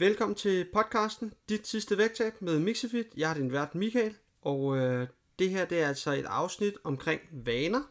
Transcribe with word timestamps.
Velkommen 0.00 0.34
til 0.34 0.66
podcasten 0.74 1.32
Dit 1.48 1.66
sidste 1.66 1.98
vægttab 1.98 2.32
med 2.40 2.58
Mixifit. 2.58 3.06
Jeg 3.16 3.30
er 3.30 3.34
din 3.34 3.52
vært 3.52 3.74
Michael, 3.74 4.14
og 4.42 4.76
øh, 4.76 5.08
det 5.38 5.50
her 5.50 5.64
det 5.64 5.82
er 5.82 5.88
altså 5.88 6.12
et 6.12 6.24
afsnit 6.24 6.74
omkring 6.84 7.20
vaner. 7.32 7.82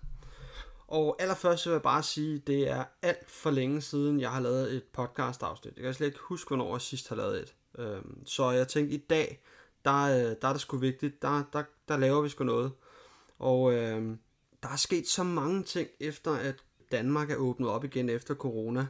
Og 0.88 1.22
allerførst 1.22 1.64
så 1.64 1.70
vil 1.70 1.74
jeg 1.74 1.82
bare 1.82 2.04
sige, 2.04 2.40
det 2.40 2.70
er 2.70 2.84
alt 3.02 3.30
for 3.30 3.52
længe 3.52 3.82
siden, 3.82 4.20
jeg 4.20 4.32
har 4.32 4.40
lavet 4.40 4.74
et 4.74 4.84
podcast 4.84 5.44
afsnit. 5.44 5.74
Jeg 5.76 5.84
kan 5.84 5.94
slet 5.94 6.08
ikke 6.08 6.20
huske, 6.22 6.48
hvornår 6.48 6.74
jeg 6.74 6.82
sidst 6.82 7.10
har 7.10 7.16
lavet 7.16 7.40
et. 7.42 7.56
Øh, 7.80 8.02
så 8.26 8.52
jeg 8.52 8.68
tænkte, 8.68 8.96
i 8.96 9.06
dag, 9.10 9.44
der, 9.86 10.04
øh, 10.04 10.36
der 10.42 10.48
er 10.48 10.52
det 10.52 10.62
sgu 10.62 10.78
vigtigt. 10.78 11.22
Der, 11.22 11.44
der, 11.54 11.64
der 11.88 11.98
laver 11.98 12.22
vi 12.22 12.30
sgu 12.30 12.44
noget. 12.44 12.72
Og 13.40 13.74
øh, 13.74 14.18
der 14.64 14.70
er 14.70 14.78
sket 14.78 15.08
så 15.08 15.24
mange 15.24 15.64
ting 15.64 15.90
efter, 16.00 16.32
at 16.32 16.56
Danmark 16.92 17.32
er 17.32 17.36
åbnet 17.36 17.70
op 17.70 17.84
igen 17.84 18.10
efter 18.10 18.36
corona. 18.36 18.88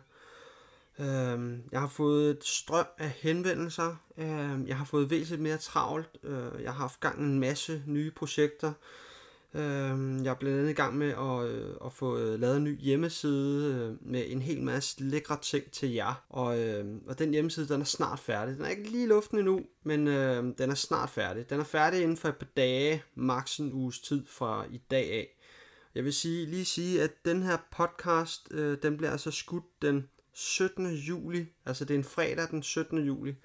Øh, 0.99 1.59
jeg 1.71 1.79
har 1.79 1.87
fået 1.87 2.29
et 2.29 2.43
strøm 2.43 2.85
af 2.97 3.09
henvendelser. 3.09 3.95
Øh, 4.17 4.67
jeg 4.67 4.77
har 4.77 4.85
fået 4.85 5.09
væsentligt 5.09 5.41
mere 5.41 5.57
travlt. 5.57 6.09
Øh, 6.23 6.63
jeg 6.63 6.71
har 6.71 6.79
haft 6.79 6.99
gang 6.99 7.19
en 7.19 7.39
masse 7.39 7.83
nye 7.85 8.11
projekter. 8.11 8.73
Øh, 9.53 10.23
jeg 10.23 10.31
er 10.31 10.33
blandt 10.33 10.59
andet 10.59 10.69
i 10.69 10.73
gang 10.73 10.97
med 10.97 11.07
at, 11.07 11.49
øh, 11.49 11.75
at 11.85 11.93
få 11.93 12.17
øh, 12.17 12.39
lavet 12.39 12.57
en 12.57 12.63
ny 12.63 12.79
hjemmeside 12.79 13.75
øh, 13.75 14.11
med 14.11 14.23
en 14.27 14.41
hel 14.41 14.63
masse 14.63 15.03
lækre 15.03 15.37
ting 15.41 15.71
til 15.71 15.93
jer. 15.93 16.23
Og, 16.29 16.59
øh, 16.59 16.85
og 17.07 17.19
den 17.19 17.31
hjemmeside, 17.31 17.67
den 17.67 17.81
er 17.81 17.85
snart 17.85 18.19
færdig. 18.19 18.55
Den 18.55 18.65
er 18.65 18.69
ikke 18.69 18.89
lige 18.91 19.03
i 19.03 19.07
luften 19.07 19.37
endnu, 19.37 19.61
men 19.83 20.07
øh, 20.07 20.43
den 20.57 20.71
er 20.71 20.75
snart 20.75 21.09
færdig. 21.09 21.49
Den 21.49 21.59
er 21.59 21.63
færdig 21.63 22.01
inden 22.01 22.17
for 22.17 22.29
et 22.29 22.35
par 22.35 22.47
dage, 22.57 23.03
maks 23.15 23.57
en 23.57 23.73
uges 23.73 23.99
tid 23.99 24.25
fra 24.27 24.65
i 24.71 24.81
dag 24.91 25.11
af. 25.11 25.27
Jeg 25.95 26.03
vil 26.03 26.13
sige, 26.13 26.45
lige 26.45 26.65
sige, 26.65 27.01
at 27.01 27.11
den 27.25 27.43
her 27.43 27.57
podcast, 27.71 28.47
øh, 28.51 28.77
den 28.83 28.97
bliver 28.97 29.11
altså 29.11 29.31
skudt 29.31 29.81
den 29.81 30.07
17. 30.37 30.87
juli. 30.87 31.45
Altså 31.65 31.85
det 31.85 31.93
er 31.93 31.97
en 31.97 32.03
fredag 32.03 32.47
den 32.51 32.63
17. 32.63 32.97
juli. 32.97 33.35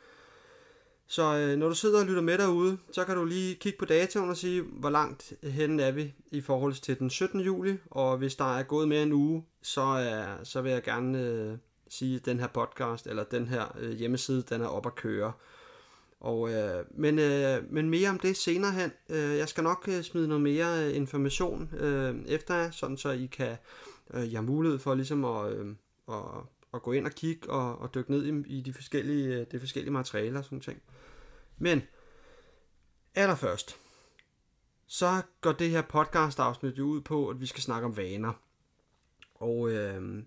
Så 1.07 1.37
øh, 1.37 1.59
når 1.59 1.69
du 1.69 1.75
sidder 1.75 2.01
og 2.01 2.07
lytter 2.07 2.23
med 2.23 2.39
derude, 2.39 2.79
så 2.93 3.05
kan 3.05 3.17
du 3.17 3.25
lige 3.25 3.55
kigge 3.55 3.79
på 3.79 3.85
datoen 3.85 4.31
og 4.31 4.37
sige, 4.37 4.63
hvor 4.63 4.91
langt 4.91 5.33
hen 5.43 5.81
er 5.81 5.91
vi 5.91 6.15
i 6.31 6.41
forhold 6.41 6.75
til 6.75 6.99
den 6.99 7.11
17. 7.11 7.41
juli. 7.41 7.77
Og 7.91 8.19
hvis 8.19 8.35
der 8.35 8.59
er 8.59 8.63
gået 8.63 8.89
mere 8.89 9.03
en 9.03 9.13
uge, 9.13 9.45
så, 9.63 9.83
øh, 9.83 10.47
så 10.47 10.63
vil 10.63 10.73
jeg 10.73 10.83
gerne 10.83 11.21
øh, 11.21 11.59
sige, 11.89 12.17
at 12.17 12.25
den 12.25 12.41
her 12.41 12.47
podcast, 12.47 13.07
eller 13.07 13.25
den 13.25 13.49
her 13.49 13.77
øh, 13.79 13.93
hjemmeside, 13.93 14.43
den 14.43 14.61
er 14.61 14.67
op 14.67 14.87
at 14.87 14.95
køre. 14.95 15.33
Og, 16.21 16.53
øh, 16.53 16.85
men, 16.91 17.19
øh, 17.19 17.73
men 17.73 17.91
mere 17.91 18.09
om 18.09 18.19
det 18.19 18.37
senere 18.37 18.73
hen. 18.73 18.93
Øh, 19.09 19.37
jeg 19.37 19.49
skal 19.49 19.65
nok 19.65 19.89
øh, 19.89 20.03
smide 20.03 20.29
noget 20.29 20.43
mere 20.43 20.89
øh, 20.89 20.97
information 20.97 21.71
øh, 21.79 22.15
efter 22.27 22.55
jer, 22.55 22.71
sådan 22.71 22.97
så 22.97 23.11
I 23.11 23.27
kan 23.27 23.57
øh, 24.15 24.25
I 24.25 24.35
har 24.35 24.43
mulighed 24.43 24.79
for 24.79 24.95
ligesom 24.95 25.25
at, 25.25 25.53
øh, 25.53 25.67
at, 26.09 26.15
at 26.75 26.83
gå 26.83 26.93
ind 26.93 27.07
og 27.07 27.13
kigge 27.13 27.51
og, 27.51 27.79
og 27.79 27.95
dykke 27.95 28.11
ned 28.11 28.27
i, 28.27 28.59
i 28.59 28.61
de 28.61 28.73
forskellige, 28.73 29.27
øh, 29.27 29.47
de 29.53 29.61
forskellige 29.61 29.93
materialer 29.93 30.39
og 30.39 30.45
sådan 30.45 30.61
ting. 30.61 30.83
Men 31.59 31.83
allerførst, 33.15 33.77
så 34.87 35.23
går 35.41 35.53
det 35.53 35.71
her 35.71 35.83
podcast 35.83 36.39
afsnit 36.39 36.79
ud 36.79 37.01
på, 37.01 37.29
at 37.29 37.41
vi 37.41 37.47
skal 37.47 37.63
snakke 37.63 37.87
om 37.87 37.97
vaner. 37.97 38.33
Og, 39.35 39.71
øh, 39.71 40.23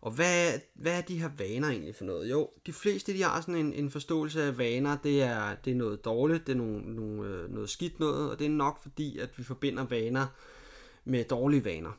og 0.00 0.10
hvad, 0.10 0.60
hvad 0.74 0.98
er 0.98 1.00
de 1.00 1.18
her 1.18 1.30
vaner 1.38 1.68
egentlig 1.68 1.94
for 1.94 2.04
noget? 2.04 2.30
Jo, 2.30 2.50
de 2.66 2.72
fleste 2.72 3.12
de 3.12 3.22
har 3.22 3.40
sådan 3.40 3.54
en, 3.54 3.72
en 3.72 3.90
forståelse 3.90 4.42
af 4.42 4.58
vaner, 4.58 4.96
det 4.96 5.22
er, 5.22 5.54
det 5.54 5.70
er 5.70 5.74
noget 5.74 6.04
dårligt, 6.04 6.46
det 6.46 6.52
er 6.52 6.56
nogle, 6.56 6.94
nogle, 6.94 7.30
øh, 7.30 7.50
noget 7.50 7.70
skidt 7.70 8.00
noget, 8.00 8.30
og 8.30 8.38
det 8.38 8.44
er 8.44 8.50
nok 8.50 8.82
fordi, 8.82 9.18
at 9.18 9.38
vi 9.38 9.42
forbinder 9.42 9.84
vaner 9.84 10.26
med 11.04 11.24
dårlige 11.24 11.64
vaner. 11.64 11.92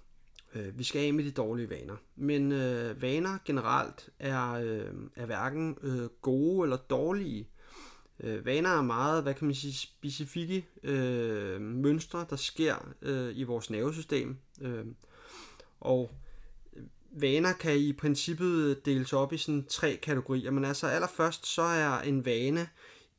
Øh, 0.55 0.79
vi 0.79 0.83
skal 0.83 1.01
af 1.07 1.13
med 1.13 1.23
de 1.23 1.31
dårlige 1.31 1.69
vaner. 1.69 1.95
Men 2.15 2.51
øh, 2.51 3.01
vaner 3.01 3.37
generelt 3.45 4.09
er, 4.19 4.51
øh, 4.51 4.91
er 5.15 5.25
hverken 5.25 5.77
øh, 5.81 6.05
gode 6.21 6.65
eller 6.65 6.77
dårlige. 6.77 7.47
Øh, 8.19 8.45
vaner 8.45 8.69
er 8.69 8.81
meget, 8.81 9.23
hvad 9.23 9.33
kan 9.33 9.47
man 9.47 9.55
sige, 9.55 9.73
specifikke 9.73 10.65
øh, 10.83 11.61
mønstre, 11.61 12.25
der 12.29 12.35
sker 12.35 12.93
øh, 13.01 13.37
i 13.37 13.43
vores 13.43 13.69
nervesystem. 13.69 14.37
Øh, 14.61 14.85
og 15.79 16.11
vaner 17.11 17.53
kan 17.53 17.77
i 17.77 17.93
princippet 17.93 18.85
deles 18.85 19.13
op 19.13 19.33
i 19.33 19.37
sådan 19.37 19.65
tre 19.65 19.99
kategorier. 20.01 20.51
Men 20.51 20.65
altså 20.65 20.87
allerførst, 20.87 21.47
så 21.47 21.61
er 21.61 22.01
en 22.01 22.25
vane 22.25 22.69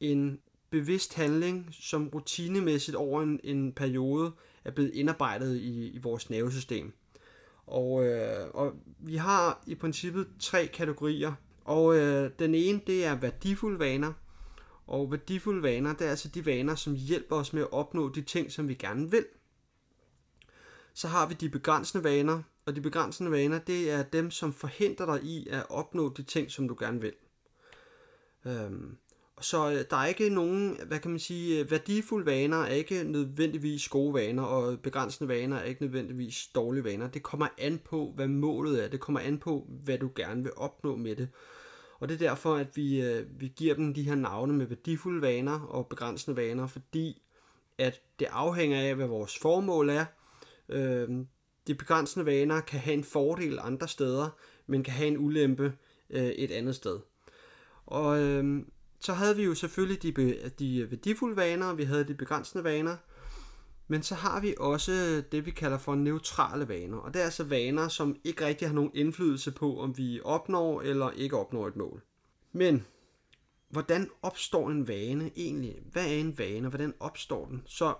en 0.01 0.41
bevidst 0.71 1.15
handling, 1.15 1.69
som 1.73 2.09
rutinemæssigt 2.09 2.97
over 2.97 3.23
en, 3.23 3.41
en 3.45 3.73
periode 3.73 4.33
er 4.65 4.71
blevet 4.71 4.95
indarbejdet 4.95 5.57
i, 5.57 5.89
i 5.89 5.99
vores 5.99 6.31
nervesystem. 6.31 6.93
Og, 7.69 8.07
øh, 8.07 8.51
og 8.55 8.75
vi 8.99 9.17
har 9.17 9.63
i 9.67 9.75
princippet 9.75 10.29
tre 10.41 10.67
kategorier. 10.67 11.33
Og 11.65 11.97
øh, 11.97 12.31
den 12.39 12.55
ene, 12.55 12.81
det 12.87 13.05
er 13.05 13.15
værdifulde 13.15 13.79
vaner. 13.79 14.13
Og 14.87 15.11
værdifulde 15.11 15.63
vaner, 15.63 15.93
det 15.93 16.07
er 16.07 16.11
altså 16.11 16.29
de 16.29 16.47
vaner, 16.47 16.75
som 16.75 16.95
hjælper 16.95 17.37
os 17.37 17.53
med 17.53 17.63
at 17.63 17.73
opnå 17.73 18.09
de 18.09 18.23
ting, 18.23 18.53
som 18.53 18.69
vi 18.69 18.75
gerne 18.75 19.11
vil. 19.11 19.27
Så 20.95 21.09
har 21.09 21.27
vi 21.29 21.35
de 21.35 21.49
begrænsende 21.49 22.05
vaner, 22.05 22.43
og 22.67 22.77
de 22.77 22.81
begrænsende 22.81 23.31
vaner, 23.31 23.59
det 23.59 23.91
er 23.91 24.03
dem, 24.03 24.31
som 24.31 24.53
forhindrer 24.53 25.07
dig 25.07 25.25
i 25.25 25.49
at 25.49 25.71
opnå 25.71 26.13
de 26.17 26.23
ting, 26.23 26.51
som 26.51 26.69
du 26.69 26.77
gerne 26.79 27.01
vil. 27.01 27.13
Øhm, 28.47 28.97
så 29.41 29.71
øh, 29.71 29.85
der 29.91 29.97
er 29.97 30.07
ikke 30.07 30.29
nogen, 30.29 30.81
hvad 30.87 30.99
kan 30.99 31.11
man 31.11 31.21
sige, 31.21 31.61
øh, 31.61 31.71
værdifulde 31.71 32.27
vaner 32.27 32.57
er 32.57 32.75
ikke 32.75 33.05
nødvendigvis 33.05 33.89
gode 33.89 34.15
vaner, 34.15 34.43
og 34.43 34.81
begrænsende 34.81 35.29
vaner 35.29 35.57
er 35.57 35.65
ikke 35.65 35.83
nødvendigvis 35.83 36.47
dårlige 36.55 36.85
vaner. 36.85 37.09
Det 37.09 37.23
kommer 37.23 37.47
an 37.59 37.81
på, 37.85 38.13
hvad 38.17 38.29
målet 38.29 38.85
er. 38.85 38.89
Det 38.89 39.01
kommer 39.01 39.21
an 39.21 39.39
på, 39.39 39.67
hvad 39.85 39.99
du 39.99 40.11
gerne 40.17 40.43
vil 40.43 40.53
opnå 40.57 40.97
med 40.97 41.17
det. 41.17 41.29
Og 42.01 42.09
det 42.09 42.15
er 42.15 42.29
derfor, 42.29 42.55
at 42.55 42.77
vi, 42.77 43.03
øh, 43.03 43.41
vi 43.41 43.53
giver 43.57 43.75
dem 43.75 43.95
de 43.95 44.03
her 44.03 44.15
navne 44.15 44.53
med 44.53 44.67
værdifulde 44.67 45.23
vaner 45.23 45.61
og 45.61 45.87
begrænsende 45.87 46.37
vaner, 46.37 46.67
fordi 46.67 47.23
at 47.79 48.03
det 48.19 48.27
afhænger 48.31 48.81
af, 48.81 48.95
hvad 48.95 49.07
vores 49.07 49.39
formål 49.39 49.89
er. 49.89 50.05
Øhm, 50.69 51.29
de 51.67 51.75
begrænsende 51.75 52.27
vaner 52.27 52.61
kan 52.61 52.81
have 52.81 52.95
en 52.95 53.05
fordel 53.05 53.59
andre 53.63 53.89
steder, 53.89 54.29
men 54.67 54.85
kan 54.85 54.95
have 54.95 55.09
en 55.09 55.19
ulempe 55.19 55.73
et 56.11 56.51
andet 56.51 56.75
sted. 56.75 56.99
Og 57.87 58.21
øhm, 58.21 58.71
så 59.01 59.13
havde 59.13 59.37
vi 59.37 59.45
jo 59.45 59.55
selvfølgelig 59.55 60.03
de, 60.03 60.51
de 60.59 60.91
værdifulde 60.91 61.37
vaner, 61.37 61.75
vi 61.75 61.85
havde 61.85 62.09
de 62.09 62.15
begrænsende 62.15 62.65
vaner, 62.65 62.97
men 63.89 64.03
så 64.03 64.15
har 64.15 64.41
vi 64.41 64.55
også 64.59 65.23
det, 65.33 65.47
vi 65.47 65.51
kalder 65.51 65.79
for 65.79 65.95
neutrale 65.95 66.69
vaner. 66.69 66.99
Og 66.99 67.15
det 67.15 67.21
er 67.21 67.25
altså 67.25 67.45
vaner, 67.45 67.89
som 67.89 68.17
ikke 68.25 68.47
rigtig 68.47 68.69
har 68.69 68.75
nogen 68.75 68.91
indflydelse 68.95 69.51
på, 69.51 69.81
om 69.81 69.99
vi 69.99 70.21
opnår 70.25 70.83
eller 70.83 71.11
ikke 71.11 71.37
opnår 71.37 71.69
et 71.69 71.77
mål. 71.77 72.03
Men 72.53 72.87
hvordan 73.69 74.11
opstår 74.23 74.71
en 74.71 74.89
vane 74.89 75.31
egentlig? 75.37 75.79
Hvad 75.93 76.05
er 76.05 76.21
en 76.21 76.39
vane, 76.39 76.69
hvordan 76.69 76.95
opstår 77.01 77.47
den? 77.47 77.63
Så 77.67 77.95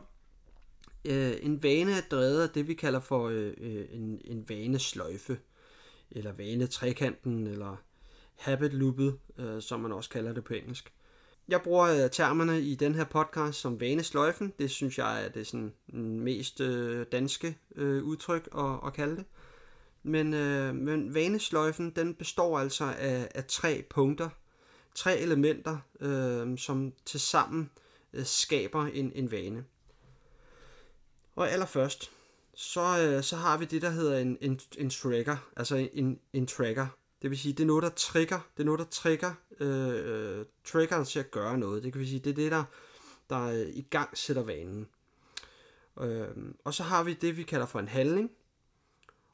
øh, 1.05 1.37
en 1.43 1.63
vane 1.63 1.93
er 1.93 2.03
drevet 2.11 2.43
af 2.43 2.51
det, 2.51 2.69
vi 2.69 2.75
kalder 2.75 3.01
for 3.01 3.29
øh, 3.29 3.55
øh 3.59 3.87
en, 3.91 4.21
en 4.25 4.49
vanesløjfe, 4.49 5.39
eller 6.11 6.33
vanetrekanten, 6.33 7.47
eller 7.47 7.77
habit 8.39 8.73
loopet, 8.73 9.19
øh, 9.39 9.63
som 9.63 9.81
man 9.81 9.93
også 9.93 10.11
kalder 10.11 10.33
det 10.33 10.45
på 10.45 10.55
engelsk. 10.55 10.93
Jeg 11.49 11.63
bruger 11.63 12.05
øh, 12.05 12.11
termerne 12.11 12.61
i 12.61 12.75
den 12.75 12.95
her 12.95 13.05
podcast 13.05 13.61
som 13.61 13.81
vanesløjfen. 13.81 14.53
Det 14.59 14.71
synes 14.71 14.99
jeg 14.99 15.25
er 15.25 15.29
det 15.29 15.47
sådan 15.47 15.73
mest 15.93 16.61
øh, 16.61 17.07
danske 17.13 17.59
øh, 17.77 18.05
udtryk 18.05 18.49
at, 18.59 18.87
at 18.87 18.93
kalde 18.93 19.17
det. 19.17 19.25
Men, 20.03 20.35
øh, 20.35 20.75
men 20.75 21.15
vanesløjfen 21.15 21.91
den 21.91 22.15
består 22.15 22.59
altså 22.59 22.85
af, 22.85 23.29
af 23.35 23.45
tre 23.45 23.85
punkter, 23.91 24.29
tre 24.95 25.19
elementer, 25.19 25.79
øh, 26.01 26.59
som 26.59 26.93
tilsammen 27.05 27.71
øh, 28.13 28.25
skaber 28.25 28.87
en, 28.87 29.13
en 29.15 29.31
vane. 29.31 29.65
Og 31.37 31.51
allerførst, 31.51 32.11
så, 32.55 32.99
øh, 33.01 33.23
så 33.23 33.37
har 33.37 33.59
vi 33.59 33.65
det, 33.65 33.83
der 33.83 33.91
hedder 33.91 34.19
en, 34.19 34.39
en, 34.41 34.61
en 34.79 34.91
trigger, 34.91 35.37
altså 35.57 35.89
en, 35.93 36.21
en 36.33 36.47
tracker. 36.47 36.87
Det 37.23 37.31
vil 37.31 37.39
sige, 37.39 37.53
det 37.53 37.63
er 37.63 37.67
noget, 37.67 37.83
der 37.83 37.89
trigger, 37.89 38.41
det 38.57 38.63
er 38.63 38.65
noget, 38.65 38.79
der 38.79 38.85
trigger, 38.91 39.35
øh, 39.61 40.45
triggeren 40.65 41.05
til 41.05 41.19
at 41.19 41.31
gøre 41.31 41.59
noget. 41.59 41.83
Det 41.83 41.93
kan 41.93 42.01
vi 42.01 42.07
sige, 42.07 42.21
det 42.21 42.31
er 42.31 42.35
det, 42.35 42.53
der, 42.53 42.65
der 43.31 43.43
øh, 43.45 43.69
i 43.69 43.87
gang 43.91 44.19
sætter 44.19 44.43
vanen. 44.43 44.89
Øh, 46.01 46.29
og 46.65 46.75
så 46.75 46.83
har 46.83 47.03
vi 47.03 47.15
det, 47.15 47.37
vi 47.37 47.43
kalder 47.43 47.67
for 47.67 47.79
en 47.79 47.89
handling. 47.89 48.31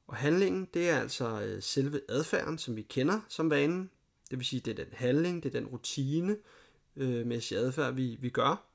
Og 0.07 0.17
handlingen, 0.17 0.69
det 0.75 0.91
er 0.91 0.99
altså 0.99 1.43
øh, 1.43 1.63
selve 1.63 2.01
adfærden, 2.09 2.59
som 2.59 2.77
vi 2.77 2.83
kender 2.83 3.21
som 3.29 3.51
vanen. 3.51 3.91
Det 4.31 4.39
vil 4.39 4.47
sige, 4.47 4.61
det 4.61 4.79
er 4.81 4.85
den 4.85 4.93
handling, 4.93 5.43
det 5.43 5.55
er 5.55 5.61
den 5.61 5.69
rutine 5.69 6.37
øh, 6.97 7.27
mæssige 7.27 7.59
adfærd, 7.59 7.95
vi, 7.95 8.17
vi 8.21 8.29
gør. 8.29 8.67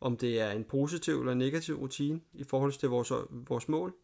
Om 0.00 0.16
det 0.16 0.40
er 0.40 0.50
en 0.50 0.64
positiv 0.64 1.20
eller 1.20 1.34
negativ 1.34 1.74
rutine 1.74 2.20
i 2.34 2.44
forhold 2.44 2.72
til 2.72 2.88
vores, 2.88 3.12
vores 3.30 3.68
mål. 3.68 3.94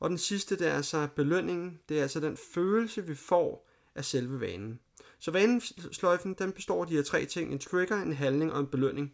Og 0.00 0.10
den 0.10 0.18
sidste, 0.18 0.58
det 0.58 0.66
er 0.66 0.74
altså 0.74 1.08
belønningen. 1.16 1.80
Det 1.88 1.98
er 1.98 2.02
altså 2.02 2.20
den 2.20 2.36
følelse, 2.36 3.06
vi 3.06 3.14
får 3.14 3.68
af 3.94 4.04
selve 4.04 4.40
vanen. 4.40 4.80
Så 5.18 5.30
vanesløjfen, 5.30 6.34
den 6.34 6.52
består 6.52 6.82
af 6.82 6.88
de 6.88 6.94
her 6.94 7.02
tre 7.02 7.24
ting. 7.24 7.52
En 7.52 7.58
trigger, 7.58 8.02
en 8.02 8.12
handling 8.12 8.52
og 8.52 8.60
en 8.60 8.66
belønning, 8.66 9.12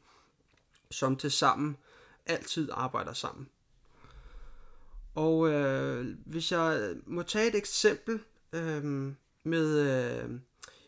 som 0.90 1.16
til 1.16 1.30
sammen 1.30 1.76
altid 2.26 2.68
arbejder 2.72 3.12
sammen. 3.12 3.48
Og 5.14 5.48
øh, 5.50 6.16
hvis 6.26 6.52
jeg 6.52 6.94
må 7.06 7.22
tage 7.22 7.48
et 7.48 7.54
eksempel 7.54 8.20
øh, 8.52 9.12
med 9.44 9.80
øh, 9.80 10.30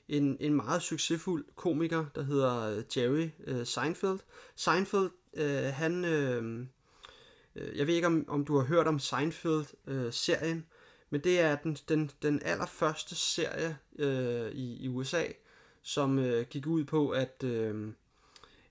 en, 0.09 0.37
en 0.41 0.55
meget 0.55 0.83
succesfuld 0.83 1.45
komiker, 1.55 2.05
der 2.15 2.23
hedder 2.23 2.77
øh, 2.77 2.85
Jerry 2.97 3.29
øh, 3.47 3.67
Seinfeld. 3.67 4.19
Seinfeld, 4.57 5.11
øh, 5.35 5.65
han... 5.65 6.05
Øh, 6.05 6.67
Øh, 7.59 7.79
jeg 7.79 7.87
ved 7.87 7.95
ikke, 7.95 8.07
om, 8.07 8.25
om 8.29 8.45
du 8.45 8.57
har 8.59 8.65
hørt 8.65 8.87
om 8.87 8.99
Seinfeld-serien, 8.99 10.57
øh, 10.57 10.63
men 11.11 11.21
det 11.21 11.41
er 11.41 11.57
den, 11.57 11.77
den, 11.89 12.11
den 12.23 12.43
allerførste 12.45 13.15
serie 13.15 13.79
øh, 13.99 14.53
i, 14.53 14.85
i 14.85 14.89
USA, 14.89 15.25
som 15.83 16.19
øh, 16.19 16.47
gik 16.51 16.67
ud 16.67 16.85
på 16.85 17.11
at, 17.11 17.45
øh, 17.45 17.93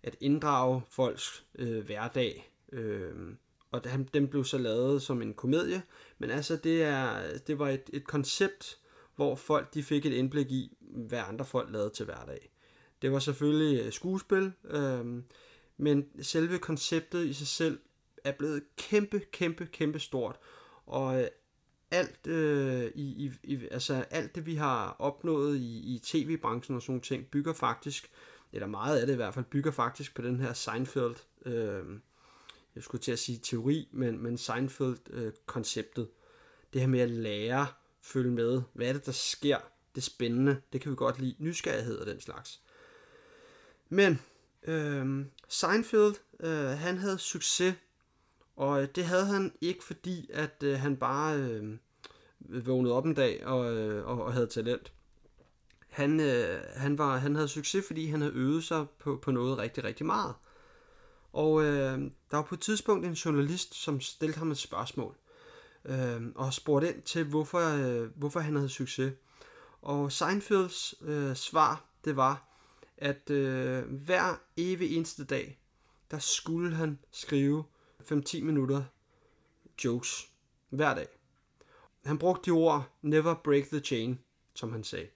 at 0.04 0.16
inddrage 0.20 0.82
folks 0.90 1.46
øh, 1.56 1.86
hverdag. 1.86 2.52
Øh, 2.72 3.14
og 3.72 3.84
den, 3.84 4.10
den 4.14 4.28
blev 4.28 4.44
så 4.44 4.58
lavet 4.58 5.02
som 5.02 5.22
en 5.22 5.34
komedie, 5.34 5.82
men 6.18 6.30
altså 6.30 6.56
det, 6.56 6.84
er, 6.84 7.38
det 7.48 7.60
var 7.60 7.70
et, 7.70 7.90
et 7.94 8.08
koncept, 8.08 8.80
hvor 9.16 9.36
folk 9.36 9.74
de 9.74 9.84
fik 9.84 10.06
et 10.06 10.14
indblik 10.14 10.52
i, 10.52 10.78
hvad 10.80 11.20
andre 11.28 11.46
folk 11.46 11.72
lavede 11.72 11.90
til 11.90 12.06
hverdag. 12.06 12.50
Det 13.02 13.12
var 13.12 13.20
selvfølgelig 13.20 13.86
øh, 13.86 13.92
skuespil, 13.92 14.52
øh, 14.64 15.06
men 15.78 16.06
selve 16.22 16.60
konceptet 16.60 17.26
i 17.26 17.34
sig 17.34 17.48
selv 17.48 17.80
er 18.28 18.32
blevet 18.32 18.64
kæmpe, 18.78 19.20
kæmpe, 19.20 19.66
kæmpe 19.66 20.00
stort. 20.00 20.40
Og 20.86 21.22
øh, 21.22 21.28
alt, 21.92 22.28
øh, 22.28 22.92
i, 22.96 23.26
i, 23.26 23.32
i, 23.44 23.68
altså 23.72 23.94
alt 23.94 24.36
det, 24.36 24.46
vi 24.46 24.56
har 24.56 24.96
opnået 25.00 25.58
i, 25.58 25.96
i 25.96 26.00
tv-branchen 26.00 26.76
og 26.76 26.82
sådan 26.82 27.02
ting, 27.02 27.26
bygger 27.26 27.54
faktisk, 27.54 28.12
eller 28.52 28.68
meget 28.68 29.00
af 29.00 29.08
det 29.08 29.14
i 29.14 29.16
hvert 29.16 29.34
fald, 29.34 29.46
bygger 29.46 29.72
faktisk 29.72 30.16
på 30.16 30.22
den 30.22 30.40
her 30.40 30.54
Seinfeld, 30.54 31.16
øh, 31.46 31.84
jeg 32.76 32.84
skulle 32.84 33.02
til 33.02 33.12
at 33.12 33.20
sige 33.20 33.40
teori, 33.44 33.90
men, 33.92 34.24
men 34.24 34.38
Seinfeld-konceptet. 34.38 36.02
Øh, 36.02 36.08
det 36.74 36.82
her 36.82 36.88
med 36.88 37.00
at 37.00 37.10
lære, 37.10 37.68
følge 38.02 38.32
med, 38.32 38.62
hvad 38.74 38.88
er 38.88 38.94
det, 38.94 39.06
der 39.06 39.12
sker, 39.12 39.58
det 39.96 40.04
spændende, 40.04 40.62
det 40.74 40.82
kan 40.82 40.92
vi 40.92 40.96
godt 40.96 41.20
lide, 41.20 41.36
nysgerrighed 41.40 41.98
og 41.98 42.06
den 42.06 42.22
slags. 42.22 42.62
Men 43.90 44.22
øh, 44.64 45.26
Seinfeld, 45.48 46.16
øh, 46.40 46.70
han 46.70 46.98
havde 46.98 47.18
succes 47.18 47.76
og 48.58 48.82
øh, 48.82 48.88
det 48.96 49.06
havde 49.06 49.26
han 49.26 49.54
ikke, 49.62 49.84
fordi 49.84 50.30
at 50.34 50.64
øh, 50.64 50.80
han 50.80 50.98
bare 50.98 51.38
øh, 51.38 51.78
vågnede 52.66 52.94
op 52.94 53.06
en 53.06 53.14
dag 53.14 53.46
og, 53.46 53.74
øh, 53.74 54.08
og, 54.08 54.26
og 54.26 54.34
havde 54.34 54.48
talent. 54.48 54.94
Han, 55.90 56.20
øh, 56.20 56.62
han, 56.76 56.98
var, 56.98 57.18
han 57.18 57.36
havde 57.36 57.48
succes, 57.48 57.88
fordi 57.88 58.06
han 58.06 58.22
havde 58.22 58.34
øvet 58.34 58.64
sig 58.64 58.86
på, 59.00 59.20
på 59.22 59.32
noget 59.32 59.58
rigtig, 59.58 59.84
rigtig 59.84 60.06
meget. 60.06 60.34
Og 61.34 61.64
øh, 61.64 62.00
der 62.32 62.38
var 62.38 62.42
på 62.42 62.56
et 62.56 62.62
tidspunkt 62.62 63.06
en 63.06 63.14
journalist, 63.14 63.76
som 63.76 64.02
stillede 64.02 64.40
ham 64.40 64.52
et 64.52 64.58
spørgsmål. 64.58 65.16
Øh, 65.86 66.22
og 66.36 66.54
spurgte 66.54 66.94
ind 66.94 67.02
til, 67.02 67.24
hvorfor, 67.24 67.60
øh, 67.60 68.10
hvorfor 68.16 68.40
han 68.40 68.56
havde 68.56 68.70
succes. 68.70 69.14
Og 69.82 70.12
Seinfelds 70.12 70.96
øh, 71.02 71.36
svar, 71.36 71.86
det 72.06 72.16
var, 72.16 72.48
at 72.98 73.30
øh, 73.30 73.84
hver 73.94 74.42
evig 74.58 74.98
eneste 74.98 75.26
dag, 75.26 75.60
der 76.12 76.20
skulle 76.20 76.76
han 76.76 77.00
skrive 77.12 77.64
5-10 78.12 78.44
minutter 78.44 78.84
jokes 79.84 80.30
hver 80.70 80.96
dag. 80.96 81.08
Han 82.06 82.18
brugte 82.18 82.52
de 82.52 82.52
ord, 82.52 82.90
never 83.02 83.36
break 83.44 83.64
the 83.68 83.80
chain, 83.80 84.20
som 84.56 84.72
han 84.72 84.84
sagde. 84.84 85.08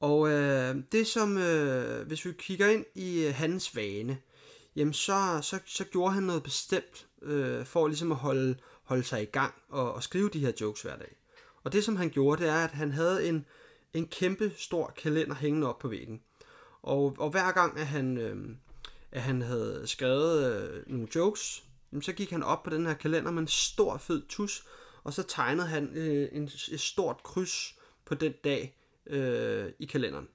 Og 0.00 0.28
øh, 0.28 0.76
det 0.92 1.06
som, 1.06 1.38
øh, 1.38 2.06
hvis 2.06 2.24
vi 2.24 2.32
kigger 2.38 2.68
ind 2.68 2.84
i 2.94 3.26
øh, 3.26 3.34
hans 3.34 3.76
vane, 3.76 4.18
jamen 4.76 4.92
så, 4.92 5.38
så, 5.42 5.58
så 5.66 5.84
gjorde 5.84 6.12
han 6.12 6.22
noget 6.22 6.42
bestemt 6.42 7.06
øh, 7.22 7.66
for 7.66 7.88
ligesom 7.88 8.12
at 8.12 8.18
holde, 8.18 8.56
holde 8.82 9.04
sig 9.04 9.22
i 9.22 9.26
gang 9.26 9.54
og, 9.68 9.94
og 9.94 10.02
skrive 10.02 10.28
de 10.28 10.38
her 10.38 10.52
jokes 10.60 10.82
hver 10.82 10.96
dag. 10.96 11.16
Og 11.64 11.72
det 11.72 11.84
som 11.84 11.96
han 11.96 12.10
gjorde, 12.10 12.42
det 12.42 12.50
er, 12.50 12.64
at 12.64 12.70
han 12.70 12.92
havde 12.92 13.28
en, 13.28 13.46
en 13.94 14.06
kæmpe 14.06 14.52
stor 14.56 14.94
kalender 14.96 15.34
hængende 15.34 15.68
op 15.68 15.78
på 15.78 15.88
væggen. 15.88 16.22
Og, 16.82 17.16
og 17.18 17.30
hver 17.30 17.52
gang, 17.52 17.78
at 17.78 17.86
han, 17.86 18.16
øh, 18.16 18.36
at 19.12 19.22
han 19.22 19.42
havde 19.42 19.82
skrevet 19.86 20.62
øh, 20.62 20.82
nogle 20.86 21.08
jokes, 21.14 21.64
jamen, 21.92 22.02
så 22.02 22.12
gik 22.12 22.30
han 22.30 22.42
op 22.42 22.62
på 22.62 22.70
den 22.70 22.86
her 22.86 22.94
kalender 22.94 23.30
med 23.30 23.42
en 23.42 23.48
stor 23.48 23.96
fed 23.96 24.22
tus, 24.28 24.66
og 25.04 25.12
så 25.12 25.22
tegnede 25.22 25.66
han 25.66 25.96
øh, 25.96 26.28
en, 26.32 26.50
et 26.70 26.80
stort 26.80 27.22
kryds 27.22 27.78
på 28.04 28.14
den 28.14 28.34
dag 28.44 28.76
øh, 29.06 29.72
i 29.78 29.86
kalenderen. 29.86 30.28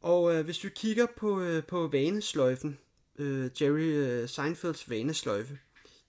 Og 0.00 0.34
øh, 0.34 0.44
hvis 0.44 0.58
du 0.58 0.68
kigger 0.68 1.06
på, 1.16 1.40
øh, 1.40 1.64
på 1.64 1.88
vanesløjfen, 1.88 2.78
øh, 3.18 3.50
Jerry 3.60 3.80
øh, 3.80 4.28
Seinfelds 4.28 4.90
vanesløjfe, 4.90 5.58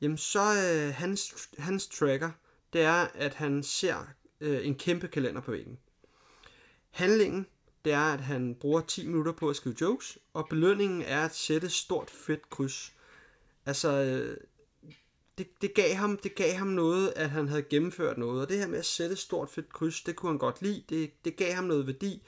jamen 0.01 0.17
så 0.17 0.39
øh, 0.39 0.93
hans, 0.93 1.49
hans 1.57 1.87
tracker, 1.87 2.31
det 2.73 2.81
er, 2.81 3.07
at 3.13 3.33
han 3.33 3.63
ser 3.63 4.07
øh, 4.41 4.67
en 4.67 4.75
kæmpe 4.75 5.07
kalender 5.07 5.41
på 5.41 5.51
væggen. 5.51 5.79
Handlingen, 6.89 7.47
det 7.85 7.93
er, 7.93 8.13
at 8.13 8.21
han 8.21 8.55
bruger 8.55 8.81
10 8.81 9.07
minutter 9.07 9.31
på 9.31 9.49
at 9.49 9.55
skrive 9.55 9.75
jokes, 9.81 10.17
og 10.33 10.47
belønningen 10.49 11.01
er 11.01 11.25
at 11.25 11.35
sætte 11.35 11.65
et 11.65 11.71
stort 11.71 12.09
fedt 12.09 12.49
kryds. 12.49 12.93
Altså, 13.65 13.91
øh, 13.91 14.37
det, 15.37 15.61
det, 15.61 15.73
gav 15.73 15.95
ham, 15.95 16.17
det 16.17 16.35
gav 16.35 16.53
ham 16.53 16.67
noget, 16.67 17.13
at 17.15 17.29
han 17.29 17.47
havde 17.47 17.63
gennemført 17.63 18.17
noget, 18.17 18.41
og 18.41 18.49
det 18.49 18.57
her 18.57 18.67
med 18.67 18.79
at 18.79 18.85
sætte 18.85 19.13
et 19.13 19.19
stort 19.19 19.49
fedt 19.49 19.73
kryds, 19.73 20.01
det 20.01 20.15
kunne 20.15 20.31
han 20.31 20.37
godt 20.37 20.61
lide. 20.61 20.83
Det, 20.89 21.25
det 21.25 21.35
gav 21.35 21.53
ham 21.53 21.63
noget 21.63 21.87
værdi, 21.87 22.23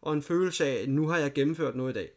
og 0.00 0.12
en 0.12 0.22
følelse 0.22 0.64
af, 0.66 0.82
at 0.82 0.88
nu 0.88 1.08
har 1.08 1.18
jeg 1.18 1.32
gennemført 1.32 1.76
noget 1.76 1.90
i 1.90 1.94
dag. 1.94 2.10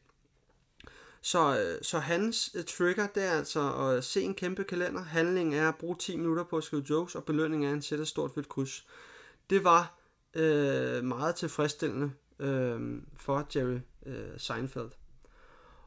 Så, 1.21 1.59
øh, 1.59 1.79
så 1.81 1.99
hans 1.99 2.51
øh, 2.55 2.63
trigger, 2.63 3.07
det 3.07 3.23
er 3.23 3.31
altså 3.31 3.73
at 3.73 4.03
se 4.03 4.21
en 4.21 4.35
kæmpe 4.35 4.63
kalender. 4.63 5.03
Handlingen 5.03 5.53
er 5.53 5.69
at 5.69 5.75
bruge 5.75 5.95
10 5.99 6.17
minutter 6.17 6.43
på 6.43 6.57
at 6.57 6.63
skrive 6.63 6.85
jokes, 6.89 7.15
og 7.15 7.23
belønningen 7.23 7.63
er 7.63 7.69
at 7.69 7.73
han 7.73 7.81
sætter 7.81 8.03
et 8.03 8.09
stort 8.09 8.31
fedt 8.35 8.49
kryds. 8.49 8.87
Det 9.49 9.63
var 9.63 9.99
øh, 10.33 11.03
meget 11.03 11.35
tilfredsstillende 11.35 12.11
øh, 12.41 13.01
for 13.17 13.47
Jerry 13.55 13.79
øh, 14.05 14.29
Seinfeld. 14.37 14.89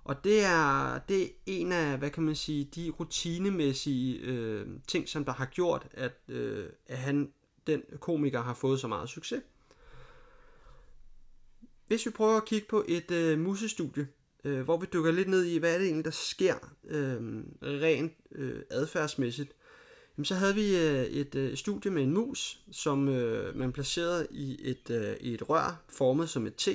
Og 0.05 0.25
det 0.25 0.45
er, 0.45 0.99
det 1.09 1.23
er 1.23 1.29
en 1.47 1.73
af, 1.73 1.99
hvad 1.99 2.11
kan 2.11 2.23
man 2.23 2.35
sige, 2.35 2.65
de 2.65 2.91
rutinemæssige 2.91 4.19
øh, 4.19 4.67
ting, 4.89 5.09
som 5.09 5.25
der 5.25 5.33
har 5.33 5.47
gjort, 5.47 5.87
at, 5.91 6.13
øh, 6.29 6.69
at 6.87 6.99
han, 6.99 7.33
den 7.67 7.83
komiker, 8.01 8.43
har 8.43 8.55
fået 8.55 8.81
så 8.81 8.89
meget 8.89 9.09
succes. 9.09 9.43
Hvis 11.87 12.07
vi 12.07 12.11
prøver 12.11 12.37
at 12.37 12.45
kigge 12.45 12.67
på 12.69 12.85
et 12.89 13.11
øh, 13.11 13.39
musestudie, 13.39 14.09
øh, 14.45 14.63
hvor 14.63 14.77
vi 14.77 14.87
dykker 14.93 15.13
lidt 15.13 15.29
ned 15.29 15.45
i, 15.45 15.59
hvad 15.59 15.75
er 15.75 15.79
det 15.79 15.87
egentlig, 15.87 16.05
der 16.05 16.11
sker 16.11 16.55
øh, 16.85 17.43
rent 17.63 18.13
øh, 18.33 18.63
adfærdsmæssigt, 18.71 19.53
Jamen, 20.17 20.25
så 20.25 20.35
havde 20.35 20.55
vi 20.55 20.77
øh, 20.77 21.05
et 21.05 21.35
øh, 21.35 21.57
studie 21.57 21.91
med 21.91 22.03
en 22.03 22.15
mus, 22.15 22.61
som 22.73 23.09
øh, 23.09 23.57
man 23.57 23.73
placerede 23.73 24.27
i 24.31 24.59
et, 24.63 24.91
øh, 24.91 25.17
i 25.21 25.35
et 25.35 25.49
rør 25.49 25.83
formet 25.89 26.29
som 26.29 26.47
et 26.47 26.55
T. 26.55 26.69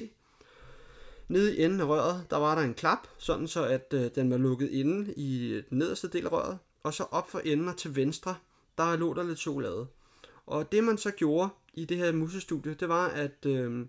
Nede 1.28 1.58
i 1.58 1.64
enden 1.64 1.82
af 1.82 1.86
røret, 1.86 2.26
der 2.30 2.38
var 2.38 2.56
der 2.56 2.62
en 2.62 2.74
klap, 2.74 3.08
sådan 3.18 3.48
så 3.48 3.66
at 3.66 3.94
øh, 3.94 4.10
den 4.16 4.32
var 4.32 4.38
lukket 4.38 4.70
inde 4.72 5.14
i 5.14 5.54
øh, 5.54 5.64
den 5.70 5.78
nederste 5.78 6.08
del 6.08 6.26
af 6.26 6.32
røret. 6.32 6.58
Og 6.84 6.94
så 6.94 7.04
op 7.04 7.30
for 7.30 7.40
enden 7.40 7.68
og 7.68 7.78
til 7.78 7.96
venstre, 7.96 8.36
der 8.78 8.96
lå 8.96 9.14
der 9.14 9.24
lidt 9.24 9.40
chokolade. 9.40 9.88
Og 10.46 10.72
det 10.72 10.84
man 10.84 10.98
så 10.98 11.12
gjorde 11.12 11.50
i 11.74 11.86
det 11.86 11.98
her 11.98 12.12
musestudie, 12.12 12.74
det 12.74 12.90
var, 12.90 13.08
at 13.08 13.46
øh, 13.46 13.86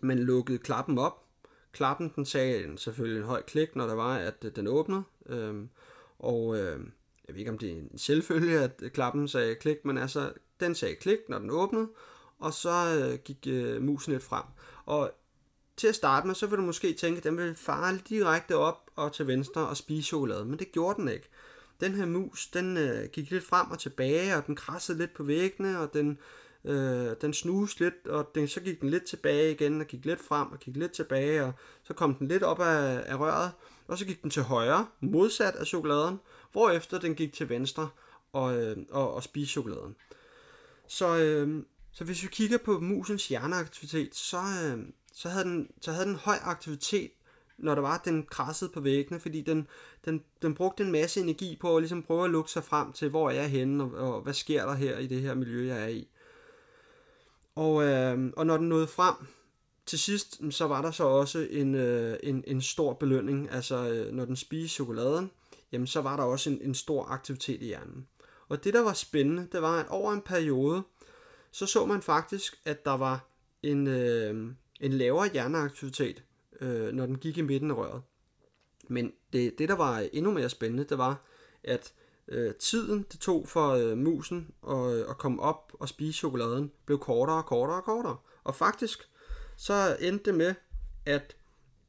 man 0.00 0.18
lukkede 0.18 0.58
klappen 0.58 0.98
op. 0.98 1.24
Klappen 1.72 2.12
den 2.16 2.24
sagde 2.24 2.78
selvfølgelig 2.78 3.20
en 3.20 3.26
høj 3.26 3.42
klik, 3.42 3.76
når 3.76 3.86
der 3.86 3.94
var, 3.94 4.16
at 4.16 4.44
øh, 4.44 4.56
den 4.56 4.66
åbnede. 4.66 5.02
Øh, 5.26 5.54
og 6.18 6.58
øh, 6.58 6.80
jeg 7.28 7.34
ved 7.34 7.38
ikke 7.38 7.50
om 7.50 7.58
det 7.58 7.70
er 7.70 7.76
en 7.76 7.98
selvfølge, 7.98 8.60
at 8.60 8.72
øh, 8.82 8.90
klappen 8.90 9.28
sagde 9.28 9.54
klik, 9.54 9.84
men 9.84 9.98
altså, 9.98 10.32
den 10.60 10.74
sagde 10.74 10.94
klik, 10.94 11.18
når 11.28 11.38
den 11.38 11.50
åbnede, 11.50 11.88
og 12.38 12.52
så 12.52 12.70
øh, 13.00 13.18
gik 13.18 13.46
øh, 13.46 13.82
musen 13.82 14.12
lidt 14.12 14.22
frem. 14.22 14.44
Og 14.86 15.12
til 15.76 15.86
at 15.86 15.94
starte 15.94 16.26
med, 16.26 16.34
så 16.34 16.46
vil 16.46 16.58
du 16.58 16.62
måske 16.62 16.92
tænke, 16.92 17.18
at 17.18 17.24
den 17.24 17.38
vil 17.38 17.54
fare 17.54 17.98
direkte 18.08 18.56
op 18.56 18.90
og 18.96 19.12
til 19.12 19.26
venstre 19.26 19.68
og 19.68 19.76
spise 19.76 20.06
chokolade, 20.06 20.44
men 20.44 20.58
det 20.58 20.72
gjorde 20.72 21.00
den 21.00 21.08
ikke. 21.08 21.28
Den 21.80 21.94
her 21.94 22.06
mus, 22.06 22.46
den 22.46 22.76
øh, 22.76 23.08
gik 23.12 23.30
lidt 23.30 23.44
frem 23.44 23.70
og 23.70 23.78
tilbage, 23.78 24.36
og 24.36 24.46
den 24.46 24.56
krassede 24.56 24.98
lidt 24.98 25.14
på 25.14 25.22
væggene, 25.22 25.80
og 25.80 25.94
den, 25.94 26.18
øh, 26.64 27.10
den 27.20 27.34
snuste 27.34 27.84
lidt, 27.84 28.06
og 28.06 28.30
den, 28.34 28.48
så 28.48 28.60
gik 28.60 28.80
den 28.80 28.90
lidt 28.90 29.04
tilbage 29.04 29.52
igen, 29.52 29.80
og 29.80 29.86
gik 29.86 30.04
lidt 30.04 30.20
frem 30.20 30.52
og 30.52 30.58
gik 30.58 30.76
lidt 30.76 30.92
tilbage, 30.92 31.44
og 31.44 31.52
så 31.82 31.94
kom 31.94 32.14
den 32.14 32.28
lidt 32.28 32.42
op 32.42 32.60
af, 32.60 33.04
af 33.06 33.18
røret, 33.18 33.52
og 33.88 33.98
så 33.98 34.06
gik 34.06 34.22
den 34.22 34.30
til 34.30 34.42
højre, 34.42 34.86
modsat 35.00 35.54
af 35.54 35.66
chokoladen, 35.66 36.20
hvorefter 36.54 36.98
den 36.98 37.14
gik 37.14 37.32
til 37.32 37.48
venstre 37.48 37.88
og, 38.32 38.56
øh, 38.56 38.76
og, 38.90 39.14
og 39.14 39.22
spiste 39.22 39.52
chokoladen. 39.52 39.96
Så, 40.86 41.18
øh, 41.18 41.62
så 41.92 42.04
hvis 42.04 42.22
vi 42.22 42.28
kigger 42.28 42.58
på 42.58 42.80
musens 42.80 43.28
hjerneaktivitet, 43.28 44.14
så, 44.14 44.36
øh, 44.36 44.86
så, 45.12 45.28
havde 45.28 45.44
den, 45.44 45.70
så 45.80 45.92
havde 45.92 46.06
den 46.06 46.16
høj 46.16 46.36
aktivitet, 46.42 47.10
når 47.58 47.74
der 47.74 47.82
var, 47.82 48.02
den 48.04 48.26
krassede 48.30 48.70
på 48.70 48.80
væggene, 48.80 49.20
fordi 49.20 49.40
den, 49.40 49.66
den, 50.04 50.24
den 50.42 50.54
brugte 50.54 50.84
en 50.84 50.92
masse 50.92 51.20
energi 51.20 51.56
på 51.60 51.76
at 51.76 51.82
ligesom 51.82 52.02
prøve 52.02 52.24
at 52.24 52.30
lukke 52.30 52.50
sig 52.50 52.64
frem 52.64 52.92
til, 52.92 53.08
hvor 53.08 53.30
er 53.30 53.34
jeg 53.34 53.50
henne, 53.50 53.84
og, 53.84 54.14
og 54.14 54.20
hvad 54.20 54.34
sker 54.34 54.66
der 54.66 54.74
her 54.74 54.98
i 54.98 55.06
det 55.06 55.22
her 55.22 55.34
miljø, 55.34 55.66
jeg 55.66 55.82
er 55.82 55.88
i. 55.88 56.08
Og, 57.54 57.82
øh, 57.84 58.32
og 58.36 58.46
når 58.46 58.56
den 58.56 58.68
nåede 58.68 58.86
frem 58.86 59.14
til 59.86 59.98
sidst, 59.98 60.40
så 60.50 60.66
var 60.66 60.82
der 60.82 60.90
så 60.90 61.04
også 61.04 61.46
en, 61.50 61.74
øh, 61.74 62.18
en, 62.22 62.44
en 62.46 62.62
stor 62.62 62.92
belønning, 62.92 63.50
altså 63.50 63.88
øh, 63.88 64.12
når 64.12 64.24
den 64.24 64.36
spiste 64.36 64.74
chokoladen, 64.74 65.30
jamen 65.72 65.86
så 65.86 66.00
var 66.00 66.16
der 66.16 66.22
også 66.22 66.50
en, 66.50 66.60
en 66.62 66.74
stor 66.74 67.04
aktivitet 67.04 67.62
i 67.62 67.66
hjernen. 67.66 68.08
Og 68.48 68.64
det, 68.64 68.74
der 68.74 68.80
var 68.80 68.92
spændende, 68.92 69.48
det 69.52 69.62
var, 69.62 69.80
at 69.80 69.88
over 69.88 70.12
en 70.12 70.22
periode, 70.22 70.82
så 71.50 71.66
så 71.66 71.86
man 71.86 72.02
faktisk, 72.02 72.60
at 72.64 72.84
der 72.84 72.96
var 72.96 73.28
en, 73.62 73.86
øh, 73.86 74.52
en 74.80 74.92
lavere 74.92 75.28
hjerneaktivitet, 75.32 76.22
øh, 76.60 76.92
når 76.92 77.06
den 77.06 77.18
gik 77.18 77.38
i 77.38 77.42
midten 77.42 77.70
af 77.70 77.74
røret. 77.74 78.02
Men 78.88 79.12
det, 79.32 79.58
det, 79.58 79.68
der 79.68 79.74
var 79.74 80.08
endnu 80.12 80.32
mere 80.32 80.48
spændende, 80.48 80.84
det 80.84 80.98
var, 80.98 81.24
at 81.64 81.92
øh, 82.28 82.54
tiden, 82.54 83.06
det 83.12 83.20
tog 83.20 83.48
for 83.48 83.68
øh, 83.68 83.98
musen 83.98 84.50
at, 84.68 84.92
øh, 84.94 85.10
at 85.10 85.18
komme 85.18 85.42
op 85.42 85.72
og 85.80 85.88
spise 85.88 86.18
chokoladen, 86.18 86.72
blev 86.86 86.98
kortere 86.98 87.36
og 87.36 87.46
kortere 87.46 87.76
og 87.76 87.84
kortere. 87.84 88.16
Og 88.44 88.54
faktisk, 88.54 89.08
så 89.56 89.96
endte 90.00 90.24
det 90.24 90.34
med, 90.34 90.54
at, 91.06 91.36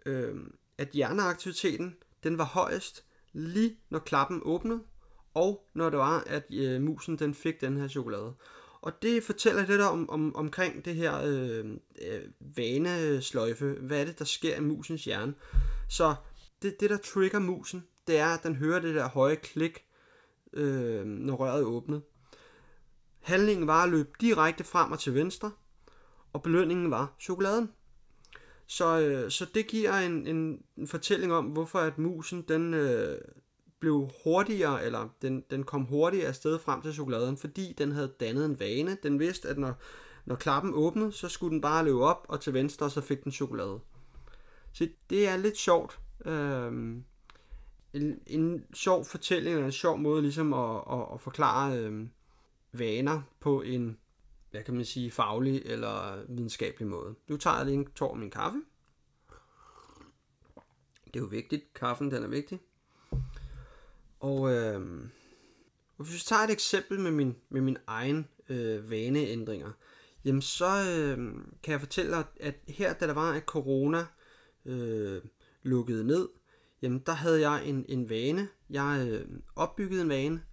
øh, 0.06 0.36
at 0.78 0.90
hjerneaktiviteten, 0.90 1.96
den 2.24 2.38
var 2.38 2.46
højest 2.46 3.06
lige 3.36 3.78
når 3.90 4.00
klappen 4.00 4.42
åbnede, 4.46 4.82
og 5.34 5.68
når 5.74 5.90
det 5.90 6.00
var, 6.00 6.24
at 6.28 6.44
øh, 6.54 6.82
musen 6.82 7.20
den 7.20 7.34
fik 7.34 7.62
den 7.62 7.78
her 7.78 7.88
chokolade. 7.88 8.34
Og 8.82 9.02
det 9.02 9.24
fortæller 9.24 9.66
lidt 9.66 9.82
om, 9.82 10.10
om 10.10 10.36
omkring 10.36 10.86
det 10.86 10.96
her 10.96 11.22
øh, 11.26 11.66
øh, 12.02 12.22
vanesløjfe. 12.40 13.78
Hvad 13.82 14.02
er 14.02 14.06
det, 14.06 14.20
der 14.20 14.26
sker 14.26 14.56
i 14.56 14.60
musens 14.60 15.06
hjerne? 15.06 15.34
Så 15.90 16.16
det, 16.62 16.80
det, 16.80 16.90
der 16.90 16.98
trigger 16.98 17.40
musen, 17.40 17.88
det 18.08 18.18
er, 18.18 18.28
at 18.28 18.44
den 18.44 18.56
hører 18.56 18.80
det 18.80 18.96
der 18.96 19.10
høje 19.10 19.36
klik, 19.36 19.86
øh, 20.54 21.06
når 21.06 21.36
røret 21.36 21.62
er 21.62 21.66
åbnet. 21.66 22.02
Handlingen 23.22 23.68
var 23.68 23.84
at 23.84 23.90
løbe 23.90 24.10
direkte 24.22 24.64
frem 24.64 24.92
og 24.92 25.00
til 25.00 25.16
venstre, 25.16 25.52
og 26.34 26.44
belønningen 26.44 26.92
var 26.92 27.16
chokoladen. 27.20 27.70
Så, 28.68 29.00
øh, 29.00 29.32
så 29.32 29.46
det 29.54 29.68
giver 29.68 29.94
en, 29.94 30.28
en, 30.28 30.64
en 30.78 30.88
fortælling 30.88 31.34
om, 31.34 31.46
hvorfor 31.46 31.80
at 31.80 31.98
musen 31.98 32.42
den 32.42 32.74
øh, 32.74 33.18
blev 33.80 34.10
hurtigere, 34.24 34.86
eller 34.86 35.10
den, 35.22 35.44
den 35.52 35.64
kom 35.64 35.82
hurtigere 35.82 36.28
afsted 36.28 36.60
frem 36.60 36.82
til 36.82 36.94
chokoladen, 36.94 37.38
fordi 37.38 37.74
den 37.78 37.92
havde 37.92 38.14
dannet 38.20 38.46
en 38.46 38.60
vane. 38.60 38.98
Den 39.04 39.20
vidste, 39.20 39.50
at 39.50 39.58
når, 39.58 39.74
når 40.26 40.36
klappen 40.36 40.74
åbnede, 40.74 41.12
så 41.12 41.30
skulle 41.30 41.52
den 41.52 41.62
bare 41.62 41.86
løbe 41.86 42.04
op 42.04 42.26
og 42.30 42.42
til 42.42 42.54
venstre, 42.54 42.90
så 42.90 43.02
fik 43.02 43.24
den 43.24 43.32
chokolade. 43.32 43.80
Så 44.74 44.88
det 45.10 45.28
er 45.28 45.38
lidt 45.38 45.58
sjovt. 45.58 46.00
Øh, 46.26 46.72
en, 47.94 48.20
en 48.28 48.66
sjov 48.74 49.06
fortælling, 49.06 49.56
eller 49.56 49.66
en 49.66 49.72
sjov 49.72 49.98
måde 49.98 50.22
ligesom 50.22 50.54
at, 50.54 50.82
at, 50.92 51.06
at 51.14 51.22
forklare 51.22 51.80
øh, 51.80 52.08
vaner 52.72 53.22
på 53.40 53.62
en, 53.62 53.98
hvad 54.56 54.64
kan 54.64 54.76
man 54.76 54.86
sige, 54.86 55.12
faglig 55.12 55.62
eller 55.66 56.24
videnskabelig 56.28 56.88
måde. 56.88 57.16
Nu 57.28 57.38
tager 57.38 57.58
jeg 57.58 57.66
lige 57.66 57.78
en 57.78 57.92
tår 57.92 58.14
min 58.14 58.32
kaffe. 58.32 58.62
Det 61.06 61.16
er 61.16 61.20
jo 61.20 61.26
vigtigt. 61.26 61.74
Kaffen, 61.74 62.12
den 62.12 62.24
er 62.24 62.28
vigtig. 62.28 62.60
Og 64.20 64.54
øh, 64.54 64.82
hvis 65.98 66.14
vi 66.14 66.20
tager 66.20 66.42
et 66.42 66.52
eksempel 66.52 67.00
med 67.00 67.12
min, 67.12 67.36
med 67.50 67.62
min 67.62 67.78
egen 67.88 68.28
øh, 68.50 68.92
vaneændringer, 68.92 69.72
jamen 70.26 70.42
så 70.42 70.66
øh, 70.66 71.18
kan 71.64 71.72
jeg 71.72 71.80
fortælle 71.80 72.12
dig, 72.12 72.24
at 72.40 72.56
her 72.68 72.94
da 72.94 73.08
der 73.08 73.14
var, 73.14 73.34
at 73.34 73.44
corona 73.44 74.06
øh, 74.66 75.22
lukkede 75.64 76.04
ned, 76.04 76.30
jamen 76.82 77.00
der 77.06 77.14
havde 77.14 77.50
jeg 77.50 77.68
en, 77.68 77.86
en 77.88 78.10
vane. 78.10 78.48
Jeg 78.70 79.08
øh, 79.10 79.28
opbyggede 79.56 80.02
en 80.02 80.10
vane, 80.10 80.44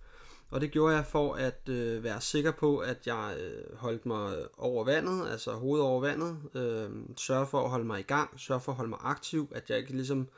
og 0.52 0.60
det 0.60 0.70
gjorde 0.70 0.94
jeg 0.94 1.06
for 1.06 1.34
at 1.34 1.68
øh, 1.68 2.04
være 2.04 2.20
sikker 2.20 2.50
på, 2.50 2.78
at 2.78 3.06
jeg 3.06 3.36
øh, 3.40 3.76
holdt 3.76 4.06
mig 4.06 4.46
over 4.58 4.84
vandet, 4.84 5.30
altså 5.30 5.52
hovedet 5.52 5.86
over 5.86 6.00
vandet, 6.00 6.38
øh, 6.54 6.90
sørge 7.16 7.46
for 7.46 7.64
at 7.64 7.70
holde 7.70 7.84
mig 7.84 8.00
i 8.00 8.02
gang, 8.02 8.40
sørge 8.40 8.60
for 8.60 8.72
at 8.72 8.76
holde 8.76 8.90
mig 8.90 8.98
aktiv, 9.02 9.48
at 9.54 9.70
jeg 9.70 9.78
ikke 9.78 9.92
ligesom 9.92 10.28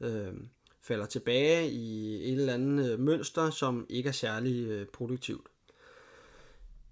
øh, 0.00 0.32
falder 0.82 1.06
tilbage 1.06 1.70
i 1.70 2.14
et 2.32 2.38
eller 2.38 2.54
andet 2.54 2.92
øh, 2.92 3.00
mønster, 3.00 3.50
som 3.50 3.86
ikke 3.88 4.08
er 4.08 4.12
særlig 4.12 4.68
øh, 4.68 4.86
produktivt. 4.86 5.46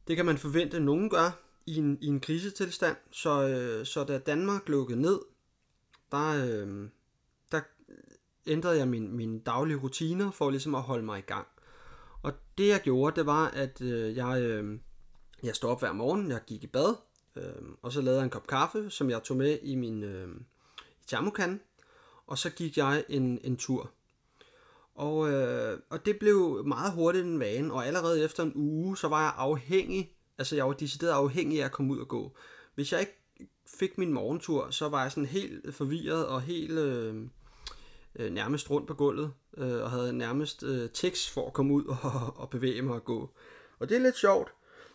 Det 0.08 0.16
kan 0.16 0.26
man 0.26 0.38
forvente, 0.38 0.76
at 0.76 0.82
nogen 0.82 1.10
gør 1.10 1.42
i 1.66 1.76
en, 1.76 1.98
i 2.00 2.06
en 2.06 2.20
krisetilstand, 2.20 2.96
så, 3.10 3.48
øh, 3.48 3.86
så 3.86 4.04
da 4.04 4.18
Danmark 4.18 4.68
lukkede 4.68 5.00
ned, 5.00 5.20
der, 6.12 6.46
øh, 6.46 6.88
der 7.52 7.60
ændrede 8.46 8.78
jeg 8.78 8.88
min, 8.88 9.16
mine 9.16 9.40
daglige 9.40 9.76
rutiner 9.76 10.30
for 10.30 10.50
ligesom 10.50 10.74
at 10.74 10.82
holde 10.82 11.04
mig 11.04 11.18
i 11.18 11.22
gang. 11.22 11.46
Og 12.22 12.32
det 12.58 12.68
jeg 12.68 12.80
gjorde, 12.80 13.16
det 13.16 13.26
var, 13.26 13.48
at 13.48 13.80
øh, 13.80 14.16
jeg, 14.16 14.42
øh, 14.42 14.78
jeg 15.42 15.54
stod 15.56 15.70
op 15.70 15.80
hver 15.80 15.92
morgen, 15.92 16.30
jeg 16.30 16.40
gik 16.46 16.64
i 16.64 16.66
bad, 16.66 16.94
øh, 17.36 17.42
og 17.82 17.92
så 17.92 18.00
lavede 18.00 18.18
jeg 18.18 18.24
en 18.24 18.30
kop 18.30 18.46
kaffe, 18.46 18.90
som 18.90 19.10
jeg 19.10 19.22
tog 19.22 19.36
med 19.36 19.58
i 19.62 19.74
min 19.74 20.02
øh, 20.02 20.28
termokande, 21.06 21.58
og 22.26 22.38
så 22.38 22.50
gik 22.50 22.76
jeg 22.76 23.04
en, 23.08 23.40
en 23.44 23.56
tur. 23.56 23.90
Og, 24.94 25.30
øh, 25.30 25.78
og 25.90 26.06
det 26.06 26.18
blev 26.18 26.64
meget 26.66 26.92
hurtigt 26.92 27.26
en 27.26 27.40
vane, 27.40 27.72
og 27.72 27.86
allerede 27.86 28.24
efter 28.24 28.42
en 28.42 28.52
uge, 28.54 28.96
så 28.96 29.08
var 29.08 29.22
jeg 29.22 29.32
afhængig, 29.36 30.12
altså 30.38 30.56
jeg 30.56 30.66
var 30.66 30.72
decideret 30.72 31.12
afhængig 31.12 31.60
af 31.60 31.64
at 31.64 31.72
komme 31.72 31.92
ud 31.92 31.98
og 31.98 32.08
gå. 32.08 32.36
Hvis 32.74 32.92
jeg 32.92 33.00
ikke 33.00 33.18
fik 33.78 33.98
min 33.98 34.12
morgentur, 34.12 34.70
så 34.70 34.88
var 34.88 35.02
jeg 35.02 35.12
sådan 35.12 35.26
helt 35.26 35.74
forvirret 35.74 36.26
og 36.26 36.42
helt 36.42 36.78
øh, 36.78 37.26
øh, 38.18 38.32
nærmest 38.32 38.70
rundt 38.70 38.86
på 38.86 38.94
gulvet, 38.94 39.32
øh, 39.56 39.82
og 39.82 39.90
havde 39.90 40.12
nærmest 40.12 40.62
øh, 40.62 40.90
tekst 40.94 41.30
for 41.30 41.46
at 41.46 41.52
komme 41.52 41.74
ud 41.74 41.84
og, 42.02 42.36
og 42.36 42.50
bevæge 42.50 42.82
mig 42.82 42.94
og 42.94 43.04
gå. 43.04 43.30
Og 43.78 43.88
det 43.88 43.96
er 43.96 44.00
lidt 44.00 44.16
sjovt, 44.16 44.52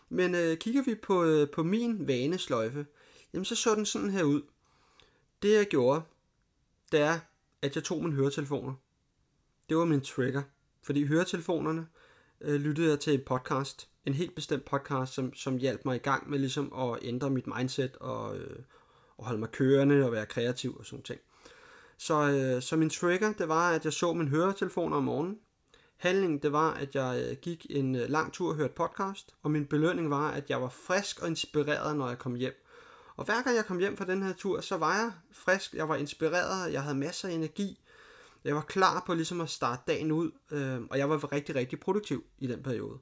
men 0.08 0.34
øh, 0.34 0.58
kigger 0.58 0.82
vi 0.82 0.94
på, 0.94 1.24
øh, 1.24 1.50
på 1.50 1.62
min 1.62 2.08
vanesløjfe, 2.08 2.86
jamen 3.32 3.44
så 3.44 3.56
så 3.56 3.74
den 3.74 3.86
sådan 3.86 4.10
her 4.10 4.22
ud. 4.22 4.42
Det 5.42 5.54
jeg 5.54 5.66
gjorde, 5.66 6.02
det 6.92 7.00
er, 7.00 7.18
at 7.62 7.76
jeg 7.76 7.84
tog 7.84 8.02
mine 8.02 8.14
høretelefoner. 8.14 8.74
Det 9.68 9.76
var 9.76 9.84
min 9.84 10.00
trigger. 10.00 10.42
Fordi 10.82 11.04
høretelefonerne 11.04 11.86
øh, 12.40 12.60
lyttede 12.60 12.90
jeg 12.90 13.00
til 13.00 13.14
en 13.14 13.20
podcast. 13.26 13.88
En 14.06 14.14
helt 14.14 14.34
bestemt 14.34 14.64
podcast, 14.64 15.14
som, 15.14 15.34
som 15.34 15.56
hjalp 15.56 15.84
mig 15.84 15.96
i 15.96 15.98
gang 15.98 16.30
med 16.30 16.38
ligesom 16.38 16.72
at 16.72 16.98
ændre 17.02 17.30
mit 17.30 17.46
mindset 17.46 17.96
og, 17.96 18.38
øh, 18.38 18.58
og 19.16 19.24
holde 19.24 19.40
mig 19.40 19.50
kørende 19.50 20.04
og 20.04 20.12
være 20.12 20.26
kreativ 20.26 20.76
og 20.76 20.86
sådan 20.86 21.02
ting. 21.02 21.20
Så, 21.98 22.30
øh, 22.30 22.62
så 22.62 22.76
min 22.76 22.90
trigger, 22.90 23.32
det 23.32 23.48
var, 23.48 23.70
at 23.70 23.84
jeg 23.84 23.92
så 23.92 24.12
min 24.12 24.28
høretelefoner 24.28 24.96
om 24.96 25.04
morgenen. 25.04 25.38
Handlingen, 25.96 26.38
det 26.38 26.52
var, 26.52 26.74
at 26.74 26.94
jeg 26.94 27.26
øh, 27.30 27.36
gik 27.36 27.66
en 27.70 27.94
øh, 27.94 28.08
lang 28.08 28.32
tur 28.32 28.48
og 28.48 28.54
hørte 28.54 28.74
podcast. 28.74 29.34
Og 29.42 29.50
min 29.50 29.66
belønning 29.66 30.10
var, 30.10 30.30
at 30.30 30.50
jeg 30.50 30.62
var 30.62 30.68
frisk 30.68 31.22
og 31.22 31.28
inspireret, 31.28 31.96
når 31.96 32.08
jeg 32.08 32.18
kom 32.18 32.34
hjem. 32.34 32.64
Og 33.16 33.24
hver 33.24 33.42
gang 33.42 33.56
jeg 33.56 33.66
kom 33.66 33.78
hjem 33.78 33.96
fra 33.96 34.04
den 34.04 34.22
her 34.22 34.32
tur, 34.32 34.60
så 34.60 34.76
var 34.76 34.94
jeg 34.94 35.12
frisk, 35.32 35.74
jeg 35.74 35.88
var 35.88 35.96
inspireret, 35.96 36.72
jeg 36.72 36.82
havde 36.82 36.96
masser 36.96 37.28
af 37.28 37.32
energi. 37.32 37.80
Jeg 38.44 38.54
var 38.54 38.60
klar 38.60 39.02
på 39.06 39.14
ligesom 39.14 39.40
at 39.40 39.50
starte 39.50 39.82
dagen 39.86 40.12
ud, 40.12 40.30
øh, 40.50 40.80
og 40.90 40.98
jeg 40.98 41.10
var 41.10 41.32
rigtig, 41.32 41.54
rigtig 41.54 41.80
produktiv 41.80 42.24
i 42.38 42.46
den 42.46 42.62
periode. 42.62 42.98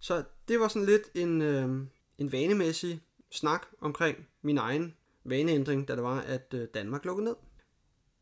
Så 0.00 0.24
det 0.48 0.60
var 0.60 0.68
sådan 0.68 0.86
lidt 0.86 1.02
en, 1.14 1.42
øh, 1.42 1.86
en 2.18 2.32
vanemæssig 2.32 3.00
snak 3.30 3.66
omkring 3.80 4.16
min 4.42 4.58
egen 4.58 4.94
vaneændring, 5.24 5.88
da 5.88 5.94
det 5.96 6.02
var, 6.02 6.20
at 6.20 6.54
øh, 6.54 6.68
Danmark 6.74 7.04
lukkede 7.04 7.24
ned. 7.24 7.34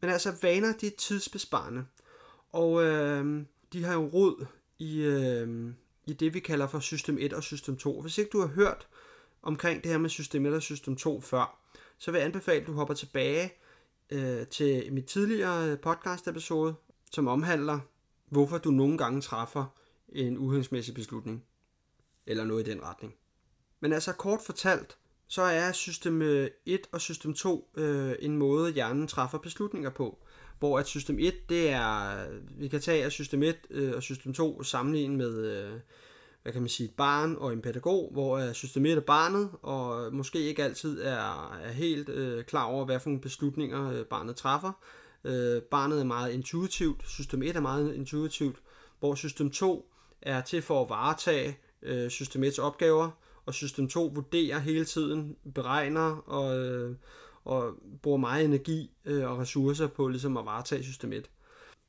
Men 0.04 0.12
altså, 0.12 0.32
vaner, 0.42 0.72
de 0.72 0.86
er 0.86 0.90
tidsbesparende. 0.98 1.84
Og 2.52 2.84
øh, 2.84 3.44
de 3.72 3.84
har 3.84 3.94
jo 3.94 4.06
rod 4.06 4.46
i, 4.78 5.00
øh, 5.00 5.74
i 6.06 6.12
det, 6.12 6.34
vi 6.34 6.40
kalder 6.40 6.66
for 6.66 6.80
system 6.80 7.18
1 7.20 7.32
og 7.32 7.42
system 7.42 7.76
2. 7.76 8.00
Hvis 8.00 8.18
ikke 8.18 8.30
du 8.30 8.40
har 8.40 8.46
hørt 8.46 8.88
omkring 9.42 9.82
det 9.82 9.90
her 9.90 9.98
med 9.98 10.10
system 10.10 10.46
1 10.46 10.54
og 10.54 10.62
system 10.62 10.96
2 10.96 11.20
før, 11.20 11.58
så 11.98 12.10
vil 12.10 12.18
jeg 12.18 12.26
anbefale, 12.26 12.60
at 12.60 12.66
du 12.66 12.72
hopper 12.72 12.94
tilbage 12.94 13.52
øh, 14.10 14.46
til 14.46 14.92
mit 14.92 15.04
tidligere 15.04 15.76
podcast 15.76 16.28
episode, 16.28 16.74
som 17.10 17.28
omhandler, 17.28 17.80
hvorfor 18.28 18.58
du 18.58 18.70
nogle 18.70 18.98
gange 18.98 19.20
træffer 19.20 19.64
en 20.08 20.38
uhensmæssig 20.38 20.94
beslutning. 20.94 21.44
Eller 22.26 22.44
noget 22.44 22.68
i 22.68 22.70
den 22.70 22.82
retning. 22.82 23.14
Men 23.80 23.92
altså 23.92 24.12
kort 24.12 24.40
fortalt, 24.40 24.96
så 25.28 25.42
er 25.42 25.72
system 25.72 26.22
øh, 26.22 26.50
1 26.66 26.80
og 26.92 27.00
system 27.00 27.34
2 27.34 27.70
øh, 27.76 28.14
en 28.18 28.36
måde, 28.36 28.72
hjernen 28.72 29.08
træffer 29.08 29.38
beslutninger 29.38 29.90
på. 29.90 30.18
Hvor 30.58 30.78
at 30.78 30.86
system 30.86 31.18
1, 31.20 31.48
det 31.48 31.70
er, 31.70 32.16
vi 32.58 32.68
kan 32.68 32.80
tage 32.80 33.04
at 33.04 33.12
system 33.12 33.42
1 33.42 33.56
øh, 33.70 33.92
og 33.96 34.02
system 34.02 34.34
2 34.34 34.62
sammenlignet 34.62 35.18
med, 35.18 35.46
øh, 35.46 35.72
hvad 36.42 36.52
kan 36.52 36.62
man 36.62 36.68
sige, 36.68 36.88
et 36.88 36.94
barn 36.94 37.36
og 37.38 37.52
en 37.52 37.62
pædagog, 37.62 38.10
hvor 38.12 38.38
øh, 38.38 38.52
system 38.52 38.86
1 38.86 38.96
er 38.96 39.00
barnet, 39.00 39.50
og 39.62 40.14
måske 40.14 40.38
ikke 40.38 40.64
altid 40.64 41.02
er, 41.02 41.52
er 41.62 41.72
helt 41.72 42.08
øh, 42.08 42.44
klar 42.44 42.64
over, 42.64 42.84
hvad 42.84 43.00
for 43.00 43.10
nogle 43.10 43.20
beslutninger 43.20 43.90
øh, 43.92 44.04
barnet 44.04 44.36
træffer. 44.36 44.72
Øh, 45.24 45.62
barnet 45.62 46.00
er 46.00 46.04
meget 46.04 46.32
intuitivt, 46.32 47.08
system 47.08 47.42
1 47.42 47.56
er 47.56 47.60
meget 47.60 47.94
intuitivt, 47.94 48.56
hvor 49.00 49.14
system 49.14 49.50
2 49.50 49.90
er 50.22 50.40
til 50.40 50.62
for 50.62 50.82
at 50.82 50.90
varetage 50.90 51.58
øh, 51.82 52.10
system 52.10 52.42
1's 52.44 52.60
opgaver, 52.60 53.10
og 53.46 53.54
system 53.54 53.88
2 53.88 54.12
vurderer 54.14 54.58
hele 54.58 54.84
tiden, 54.84 55.36
beregner 55.54 56.16
og, 56.16 56.58
øh, 56.58 56.96
og 57.44 57.74
bruger 58.02 58.18
meget 58.18 58.44
energi 58.44 58.90
øh, 59.04 59.30
og 59.30 59.38
ressourcer 59.38 59.86
på 59.86 60.08
ligesom 60.08 60.36
at 60.36 60.44
varetage 60.44 60.82
system 60.82 61.12
1. 61.12 61.30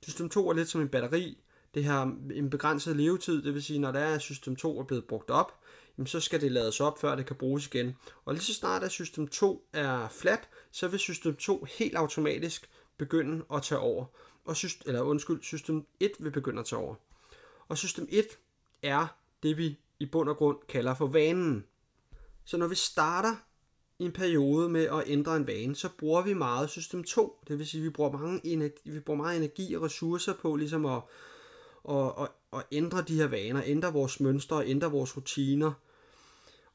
System 0.04 0.30
2 0.30 0.50
er 0.50 0.54
lidt 0.54 0.70
som 0.70 0.82
en 0.82 0.90
batteri. 0.90 1.38
Det 1.74 1.86
har 1.86 2.18
en 2.34 2.50
begrænset 2.50 2.96
levetid, 2.96 3.44
det 3.44 3.54
vil 3.54 3.64
sige, 3.64 3.80
når 3.80 3.92
der 3.92 4.00
er 4.00 4.20
system 4.20 4.56
2 4.56 4.80
er 4.80 4.84
blevet 4.84 5.06
brugt 5.06 5.30
op, 5.30 5.60
jamen 5.98 6.08
så 6.08 6.20
skal 6.20 6.42
det 6.42 6.52
lades 6.52 6.80
op, 6.80 7.00
før 7.00 7.16
det 7.16 7.26
kan 7.26 7.36
bruges 7.36 7.66
igen. 7.66 7.96
Og 8.26 8.34
lige 8.34 8.44
så 8.44 8.54
snart 8.54 8.84
at 8.84 8.92
system 8.92 9.28
2 9.28 9.68
er 9.74 10.08
flat, 10.08 10.50
så 10.72 10.88
vil 10.88 11.00
system 11.00 11.36
2 11.36 11.66
helt 11.78 11.96
automatisk 11.96 12.70
begynde 12.98 13.46
at 13.54 13.64
tage 13.64 13.80
over. 13.80 14.06
Og 14.46 14.56
syst- 14.56 14.84
eller 14.86 15.02
undskyld, 15.02 15.42
system 15.42 15.86
1 16.00 16.12
vil 16.20 16.32
begynde 16.32 16.60
at 16.60 16.66
tage 16.66 16.80
over. 16.80 16.96
Og 17.68 17.78
system 17.78 18.08
1 18.10 18.26
er 18.84 19.08
det, 19.44 19.58
vi 19.58 19.78
i 20.00 20.06
bund 20.06 20.30
og 20.30 20.38
grund 20.38 20.58
kalder 20.68 20.94
for 20.94 21.08
vanen. 21.08 21.66
Så 22.46 22.58
når 22.58 22.68
vi 22.68 22.76
starter 22.76 23.36
i 24.00 24.06
en 24.06 24.12
periode 24.12 24.70
med 24.70 24.84
at 24.84 25.04
ændre 25.06 25.38
en 25.38 25.48
vane, 25.48 25.76
så 25.76 25.90
bruger 25.98 26.22
vi 26.22 26.34
meget 26.34 26.70
system 26.70 27.04
2. 27.04 27.40
Det 27.48 27.58
vil 27.60 27.68
sige, 27.68 27.82
at 27.82 27.86
vi 27.86 27.90
bruger, 27.90 28.12
mange 28.12 28.42
energi, 28.44 28.90
vi 28.90 29.00
bruger 29.00 29.22
meget 29.22 29.38
energi 29.38 29.74
og 29.74 29.82
ressourcer 29.82 30.34
på 30.34 30.56
ligesom 30.56 30.86
at, 30.86 31.02
at, 31.90 32.12
at, 32.22 32.30
at 32.54 32.64
ændre 32.72 33.02
de 33.02 33.16
her 33.16 33.28
vaner, 33.28 33.62
ændre 33.66 33.94
vores 33.94 34.20
mønstre, 34.20 34.68
ændre 34.68 34.92
vores 34.92 35.18
rutiner. 35.18 35.72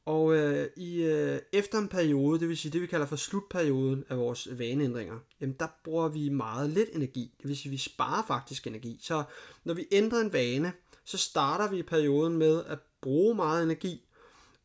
Og 0.05 0.35
øh, 0.35 0.69
i, 0.77 1.03
øh, 1.03 1.39
efter 1.53 1.79
en 1.79 1.89
periode, 1.89 2.41
det 2.41 2.49
vil 2.49 2.57
sige 2.57 2.73
det 2.73 2.81
vi 2.81 2.87
kalder 2.87 3.07
for 3.07 3.17
slutperioden 3.17 4.05
af 4.09 4.19
vores 4.19 4.49
vaneændringer, 4.59 5.19
jamen 5.41 5.57
der 5.59 5.67
bruger 5.85 6.09
vi 6.09 6.29
meget 6.29 6.71
lidt 6.71 6.89
energi. 6.93 7.35
Det 7.43 7.49
vil 7.49 7.57
sige, 7.57 7.71
vi 7.71 7.79
sparer 7.79 8.27
faktisk 8.27 8.67
energi. 8.67 8.99
Så 9.03 9.25
når 9.65 9.75
vi 9.75 9.87
ændrer 9.93 10.21
en 10.21 10.33
vane, 10.33 10.73
så 11.05 11.19
starter 11.19 11.71
vi 11.71 11.83
perioden 11.83 12.37
med 12.37 12.65
at 12.65 12.79
bruge 13.03 13.35
meget 13.35 13.63
energi, 13.63 14.03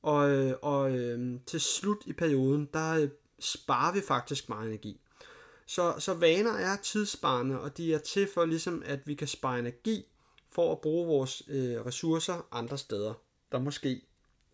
og, 0.01 0.29
øh, 0.29 0.53
og 0.61 0.97
øh, 0.97 1.39
til 1.45 1.61
slut 1.61 1.97
i 2.05 2.13
perioden, 2.13 2.69
der 2.73 2.93
øh, 2.93 3.09
sparer 3.39 3.93
vi 3.93 4.01
faktisk 4.01 4.49
meget 4.49 4.67
energi. 4.67 5.01
Så, 5.65 5.95
så 5.99 6.13
vaner 6.13 6.51
er 6.51 6.77
tidssparende, 6.83 7.59
og 7.59 7.77
de 7.77 7.93
er 7.93 7.97
til 7.97 8.27
for 8.33 8.45
ligesom, 8.45 8.83
at 8.85 8.99
vi 9.07 9.13
kan 9.15 9.27
spare 9.27 9.59
energi 9.59 10.05
for 10.51 10.71
at 10.71 10.81
bruge 10.81 11.07
vores 11.07 11.43
øh, 11.47 11.85
ressourcer 11.85 12.47
andre 12.51 12.77
steder, 12.77 13.13
der 13.51 13.59
måske 13.59 14.01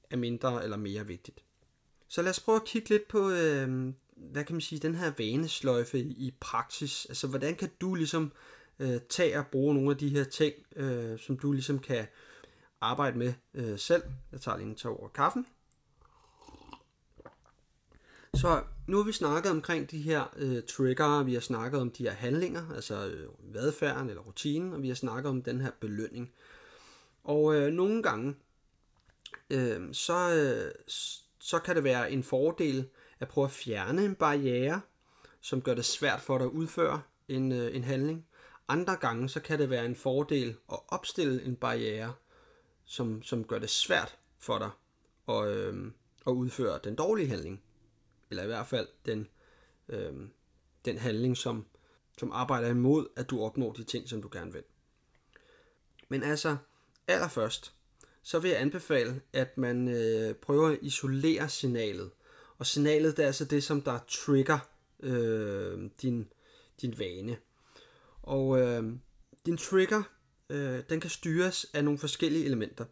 er 0.10 0.18
mindre 0.18 0.64
eller 0.64 0.78
mere 0.78 1.08
vigtigt. 1.08 1.44
Så 2.08 2.22
lad 2.22 2.30
os 2.30 2.40
prøve 2.40 2.56
at 2.56 2.66
kigge 2.66 2.90
lidt 2.90 3.08
på, 3.08 3.30
øh, 3.30 3.94
hvad 4.16 4.44
kan 4.44 4.56
man 4.56 4.62
sige, 4.62 4.80
den 4.80 4.96
her 4.96 5.12
vanesløjfe 5.18 6.00
i, 6.00 6.12
i 6.12 6.34
praksis. 6.40 7.06
Altså, 7.06 7.28
hvordan 7.28 7.56
kan 7.56 7.70
du 7.82 7.96
ligesom 7.96 8.32
øh, 8.80 9.00
tage 9.10 9.40
og 9.40 9.48
bruge 9.52 9.74
nogle 9.74 9.92
af 9.92 9.98
de 9.98 10.10
her 10.10 10.24
ting, 10.24 10.54
øh, 10.76 11.20
som 11.20 11.38
du 11.38 11.52
ligesom 11.52 11.80
kan 11.80 12.08
arbejde 12.82 13.18
med 13.18 13.34
øh, 13.54 13.80
selv. 13.80 14.04
Jeg 14.32 14.42
tager 14.42 14.58
lige 14.58 14.70
en 14.70 14.76
tår 14.76 15.00
over 15.00 15.10
kaffen. 15.10 15.46
Så 18.34 18.64
nu 18.88 18.98
har 18.98 19.04
vi 19.04 19.12
snakket 19.12 19.52
omkring 19.52 19.92
de 19.92 20.02
her 20.02 20.34
øh, 20.36 20.64
trigger, 20.64 21.24
vi 21.24 21.34
har 21.34 21.42
snakket 21.42 21.82
om 21.82 21.92
de 21.92 22.04
her 22.04 22.12
handlinger, 22.12 22.74
altså 22.76 23.08
øh, 23.08 23.30
adfærden 23.56 24.10
eller 24.10 24.22
rutinen, 24.22 24.74
og 24.74 24.82
vi 24.82 24.88
har 24.88 24.96
snakket 24.96 25.30
om 25.30 25.44
den 25.44 25.62
her 25.62 25.72
belønning. 25.80 26.32
Og 27.24 27.56
øh, 27.56 27.74
nogle 27.74 28.04
gange, 28.04 28.36
øh, 29.50 29.94
så, 29.94 30.34
øh, 30.34 30.72
så 31.40 31.60
kan 31.60 31.76
det 31.76 31.84
være 31.84 32.12
en 32.12 32.24
fordel 32.24 32.90
at 33.20 33.28
prøve 33.28 33.46
at 33.46 33.52
fjerne 33.52 34.06
en 34.06 34.16
barriere, 34.16 34.82
som 35.42 35.62
gør 35.62 35.74
det 35.74 35.86
svært 35.86 36.22
for 36.22 36.38
dig 36.38 36.46
at 36.46 36.52
udføre 36.52 37.02
en, 37.28 37.52
øh, 37.52 37.76
en 37.76 37.84
handling. 37.84 38.26
Andre 38.68 38.96
gange, 38.96 39.30
så 39.30 39.40
kan 39.40 39.60
det 39.60 39.70
være 39.70 39.86
en 39.86 39.96
fordel 39.96 40.56
at 40.72 40.80
opstille 40.88 41.44
en 41.44 41.56
barriere, 41.56 42.14
som, 42.92 43.24
som 43.24 43.44
gør 43.44 43.60
det 43.60 43.70
svært 43.70 44.18
for 44.40 44.58
dig 44.58 44.70
at, 45.36 45.48
øh, 45.48 45.92
at 46.28 46.32
udføre 46.32 46.80
den 46.84 46.96
dårlige 46.96 47.28
handling. 47.28 47.62
Eller 48.30 48.44
i 48.44 48.48
hvert 48.48 48.68
fald 48.68 48.88
den, 49.06 49.28
øh, 49.90 50.14
den 50.86 50.98
handling, 50.98 51.38
som, 51.38 51.66
som 52.18 52.32
arbejder 52.32 52.70
imod, 52.70 53.08
at 53.16 53.30
du 53.30 53.42
opnår 53.42 53.74
de 53.74 53.84
ting, 53.84 54.10
som 54.10 54.22
du 54.22 54.30
gerne 54.32 54.54
vil. 54.54 54.64
Men 56.10 56.24
altså, 56.24 56.58
allerførst, 57.08 57.74
så 58.24 58.40
vil 58.40 58.52
jeg 58.52 58.62
anbefale, 58.62 59.22
at 59.34 59.58
man 59.58 59.88
øh, 59.88 60.36
prøver 60.36 60.70
at 60.70 60.80
isolere 60.82 61.50
signalet. 61.50 62.12
Og 62.58 62.66
signalet 62.66 63.18
det 63.18 63.24
er 63.24 63.28
altså 63.28 63.46
det, 63.46 63.64
som 63.64 63.82
der 63.82 64.00
trigger 64.08 64.60
øh, 65.00 65.90
din, 66.02 66.32
din 66.82 67.00
vane. 67.00 67.38
Og 68.22 68.60
øh, 68.60 68.94
din 69.46 69.58
trigger, 69.58 70.04
øh, 70.52 70.84
den 70.90 71.00
kan 71.00 71.10
styres 71.10 71.66
af 71.74 71.84
nogle 71.84 72.00
forskellige 72.00 72.46
elementer. 72.46 72.86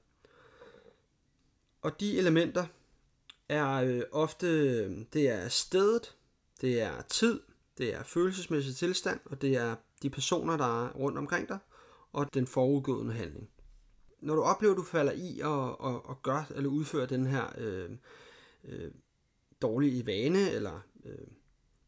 Og 1.82 2.00
de 2.00 2.18
elementer 2.18 2.66
er 3.50 3.70
øh, 3.70 4.02
ofte, 4.12 4.48
øh, 4.48 4.98
det 5.14 5.30
er 5.30 5.48
stedet, 5.50 6.16
det 6.62 6.82
er 6.82 7.02
tid, 7.02 7.40
det 7.78 7.94
er 7.94 8.04
følelsesmæssig 8.04 8.76
tilstand, 8.76 9.20
og 9.26 9.42
det 9.42 9.56
er 9.56 9.76
de 10.02 10.10
personer, 10.10 10.58
der 10.58 10.86
er 10.86 10.92
rundt 10.92 11.18
omkring 11.18 11.48
dig, 11.48 11.58
og 12.14 12.34
den 12.34 12.48
forudgående 12.48 13.14
handling. 13.14 13.50
Når 14.22 14.36
du 14.36 14.42
oplever, 14.42 14.74
at 14.74 14.78
du 14.78 14.84
falder 14.84 15.12
i 15.12 15.40
og, 15.40 15.82
og, 15.82 16.06
og 16.06 16.22
gør 16.22 16.52
eller 16.56 16.70
udfører 16.70 17.06
den 17.06 17.26
her 17.26 17.46
øh, 17.58 17.90
øh, 18.64 18.92
dårlige 19.62 20.06
vane, 20.06 20.52
eller 20.52 20.80
øh, 21.06 21.28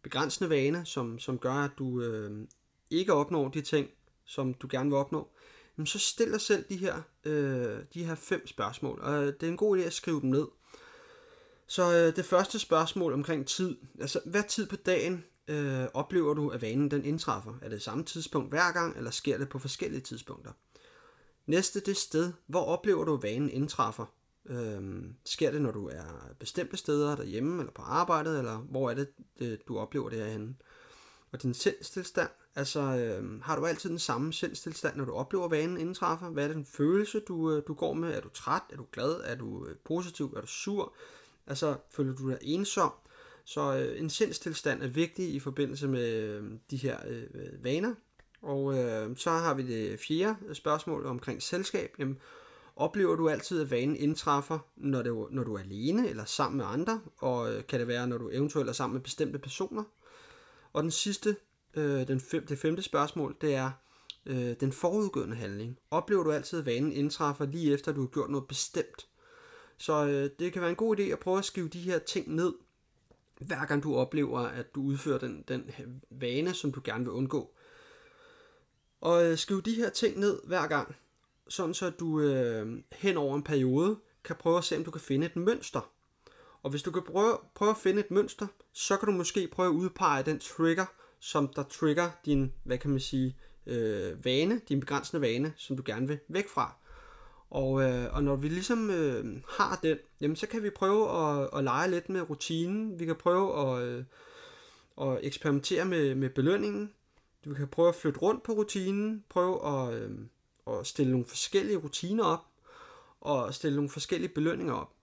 begrænsende 0.01 0.49
vane, 0.49 0.85
som, 0.85 1.19
som 1.19 1.39
gør, 1.39 1.53
at 1.53 1.71
du 1.77 2.01
øh, 2.01 2.47
ikke 2.89 3.13
opnår 3.13 3.49
de 3.49 3.61
ting, 3.61 3.89
som 4.25 4.53
du 4.53 4.67
gerne 4.71 4.89
vil 4.89 4.97
opnå, 4.97 5.29
jamen 5.77 5.87
så 5.87 5.99
stil 5.99 6.31
dig 6.31 6.41
selv 6.41 6.65
de 6.69 6.77
her, 6.77 7.01
øh, 7.23 7.79
de 7.93 8.05
her 8.05 8.15
fem 8.15 8.47
spørgsmål. 8.47 8.99
Og 9.01 9.23
øh, 9.23 9.33
det 9.33 9.43
er 9.43 9.47
en 9.47 9.57
god 9.57 9.77
idé 9.77 9.81
at 9.81 9.93
skrive 9.93 10.21
dem 10.21 10.29
ned. 10.29 10.47
Så 11.67 11.93
øh, 11.93 12.15
det 12.15 12.25
første 12.25 12.59
spørgsmål 12.59 13.13
omkring 13.13 13.47
tid. 13.47 13.77
Altså, 13.99 14.19
hvad 14.25 14.43
tid 14.43 14.67
på 14.67 14.75
dagen 14.75 15.23
øh, 15.47 15.85
oplever 15.93 16.33
du, 16.33 16.49
at 16.49 16.61
vanen 16.61 16.91
den 16.91 17.05
indtræffer? 17.05 17.53
Er 17.61 17.69
det 17.69 17.81
samme 17.81 18.03
tidspunkt 18.03 18.49
hver 18.49 18.71
gang, 18.71 18.97
eller 18.97 19.11
sker 19.11 19.37
det 19.37 19.49
på 19.49 19.59
forskellige 19.59 20.01
tidspunkter? 20.01 20.51
Næste, 21.45 21.79
det 21.79 21.97
sted. 21.97 22.33
Hvor 22.47 22.65
oplever 22.65 23.05
du, 23.05 23.13
at 23.13 23.23
vanen 23.23 23.49
indtræffer? 23.49 24.05
Øh, 24.45 25.03
sker 25.25 25.51
det, 25.51 25.61
når 25.61 25.71
du 25.71 25.87
er 25.87 26.33
bestemte 26.39 26.77
steder, 26.77 27.15
derhjemme 27.15 27.59
eller 27.59 27.73
på 27.73 27.81
arbejdet, 27.81 28.37
eller 28.37 28.57
hvor 28.57 28.89
er 28.89 28.93
det, 28.93 29.09
det 29.39 29.67
du 29.67 29.77
oplever 29.77 30.09
det 30.09 30.19
herhenne? 30.19 30.55
Og 31.31 31.43
din 31.43 31.53
sindstilstand, 31.53 32.29
altså 32.55 32.79
øh, 32.79 33.41
har 33.41 33.55
du 33.55 33.65
altid 33.65 33.89
den 33.89 33.99
samme 33.99 34.33
sindstilstand, 34.33 34.95
når 34.95 35.05
du 35.05 35.13
oplever 35.13 35.47
vanen 35.47 35.77
indtræffer? 35.77 36.29
Hvad 36.29 36.43
er 36.43 36.47
det 36.47 36.57
en 36.57 36.65
følelse, 36.65 37.19
du, 37.19 37.51
øh, 37.51 37.63
du 37.67 37.73
går 37.73 37.93
med? 37.93 38.13
Er 38.13 38.21
du 38.21 38.29
træt? 38.29 38.61
Er 38.69 38.77
du 38.77 38.85
glad? 38.91 39.21
Er 39.25 39.35
du 39.35 39.67
øh, 39.67 39.75
positiv? 39.85 40.33
Er 40.37 40.41
du 40.41 40.47
sur? 40.47 40.93
Altså, 41.47 41.75
føler 41.91 42.13
du 42.13 42.29
dig 42.29 42.37
ensom? 42.41 42.91
Så 43.45 43.77
øh, 43.77 43.99
en 43.99 44.09
sindstilstand 44.09 44.83
er 44.83 44.87
vigtig 44.87 45.33
i 45.33 45.39
forbindelse 45.39 45.87
med 45.87 46.13
øh, 46.13 46.43
de 46.71 46.77
her 46.77 46.97
øh, 47.07 47.63
vaner. 47.63 47.95
Og 48.41 48.77
øh, 48.77 49.17
så 49.17 49.29
har 49.29 49.53
vi 49.53 49.67
det 49.67 49.99
fjerde 49.99 50.55
spørgsmål 50.55 51.05
omkring 51.05 51.41
selskab. 51.41 51.95
Jamen, 51.99 52.17
oplever 52.75 53.15
du 53.15 53.29
altid, 53.29 53.61
at 53.61 53.71
vanen 53.71 53.95
indtræffer, 53.95 54.59
når, 54.75 55.01
du, 55.01 55.27
når 55.31 55.43
du 55.43 55.53
er 55.53 55.59
alene 55.59 56.09
eller 56.09 56.25
sammen 56.25 56.57
med 56.57 56.65
andre? 56.65 57.01
Og 57.17 57.53
øh, 57.53 57.67
kan 57.67 57.79
det 57.79 57.87
være, 57.87 58.07
når 58.07 58.17
du 58.17 58.29
eventuelt 58.29 58.69
er 58.69 58.73
sammen 58.73 58.93
med 58.93 59.01
bestemte 59.01 59.39
personer? 59.39 59.83
Og 60.73 60.83
den 60.83 60.91
sidste, 60.91 61.35
øh, 61.73 62.07
den 62.07 62.19
fem, 62.19 62.45
det 62.45 62.59
femte 62.59 62.81
spørgsmål, 62.81 63.35
det 63.41 63.55
er 63.55 63.71
øh, 64.25 64.55
den 64.59 64.71
forudgående 64.71 65.35
handling. 65.35 65.77
Oplever 65.91 66.23
du 66.23 66.31
altid, 66.31 66.59
at 66.59 66.65
vanen 66.65 66.91
indtræffer 66.91 67.45
lige 67.45 67.73
efter, 67.73 67.91
at 67.91 67.95
du 67.95 68.01
har 68.01 68.07
gjort 68.07 68.29
noget 68.29 68.47
bestemt? 68.47 69.07
Så 69.77 70.05
øh, 70.05 70.29
det 70.39 70.53
kan 70.53 70.61
være 70.61 70.69
en 70.69 70.75
god 70.75 70.99
idé 70.99 71.03
at 71.03 71.19
prøve 71.19 71.37
at 71.37 71.45
skrive 71.45 71.67
de 71.67 71.79
her 71.79 71.99
ting 71.99 72.35
ned, 72.35 72.53
hver 73.39 73.65
gang 73.65 73.83
du 73.83 73.95
oplever, 73.95 74.39
at 74.39 74.75
du 74.75 74.83
udfører 74.83 75.19
den, 75.19 75.43
den 75.47 75.71
vane, 76.09 76.53
som 76.53 76.71
du 76.71 76.81
gerne 76.83 77.03
vil 77.03 77.13
undgå. 77.13 77.53
Og 79.01 79.25
øh, 79.25 79.37
skriv 79.37 79.61
de 79.61 79.75
her 79.75 79.89
ting 79.89 80.19
ned 80.19 80.39
hver 80.43 80.67
gang, 80.67 80.95
sådan 81.47 81.73
så 81.73 81.89
du 81.89 82.19
øh, 82.19 82.83
hen 82.91 83.17
over 83.17 83.35
en 83.35 83.43
periode 83.43 83.99
kan 84.23 84.35
prøve 84.35 84.57
at 84.57 84.63
se, 84.63 84.77
om 84.77 84.83
du 84.83 84.91
kan 84.91 85.01
finde 85.01 85.25
et 85.25 85.35
mønster. 85.35 85.91
Og 86.63 86.69
hvis 86.69 86.83
du 86.83 86.91
kan 86.91 87.03
prøve, 87.03 87.37
prøve 87.55 87.71
at 87.71 87.77
finde 87.77 87.99
et 87.99 88.11
mønster, 88.11 88.47
så 88.73 88.97
kan 88.97 89.05
du 89.05 89.11
måske 89.11 89.47
prøve 89.47 89.69
at 89.69 89.73
udpege 89.73 90.23
den 90.23 90.39
trigger, 90.39 90.85
som 91.21 91.47
der 91.47 91.63
trigger 91.63 92.11
din, 92.25 92.53
hvad 92.63 92.77
kan 92.77 92.89
man 92.89 92.99
sige, 92.99 93.35
øh, 93.65 94.25
vane, 94.25 94.61
din 94.69 94.79
begrænsende 94.79 95.21
vane, 95.21 95.53
som 95.57 95.77
du 95.77 95.83
gerne 95.85 96.07
vil 96.07 96.19
væk 96.27 96.49
fra. 96.49 96.75
Og, 97.49 97.81
øh, 97.81 98.13
og 98.13 98.23
når 98.23 98.35
vi 98.35 98.49
ligesom 98.49 98.89
øh, 98.89 99.41
har 99.49 99.79
den, 99.83 99.97
jamen 100.21 100.35
så 100.35 100.47
kan 100.47 100.63
vi 100.63 100.69
prøve 100.69 101.09
at, 101.09 101.49
at 101.53 101.63
lege 101.63 101.91
lidt 101.91 102.09
med 102.09 102.29
rutinen. 102.29 102.99
Vi 102.99 103.05
kan 103.05 103.15
prøve 103.15 103.77
at, 103.77 103.83
øh, 103.83 104.03
at 105.01 105.19
eksperimentere 105.21 105.85
med, 105.85 106.15
med 106.15 106.29
belønningen. 106.29 106.93
Vi 107.43 107.53
kan 107.53 107.67
prøve 107.67 107.89
at 107.89 107.95
flytte 107.95 108.19
rundt 108.19 108.43
på 108.43 108.51
rutinen, 108.51 109.23
prøve 109.29 109.67
at, 109.67 109.93
øh, 109.93 110.11
at 110.67 110.87
stille 110.87 111.11
nogle 111.11 111.25
forskellige 111.27 111.77
rutiner 111.77 112.23
op, 112.23 112.45
og 113.21 113.53
stille 113.53 113.75
nogle 113.75 113.89
forskellige 113.89 114.33
belønninger 114.33 114.73
op. 114.73 114.93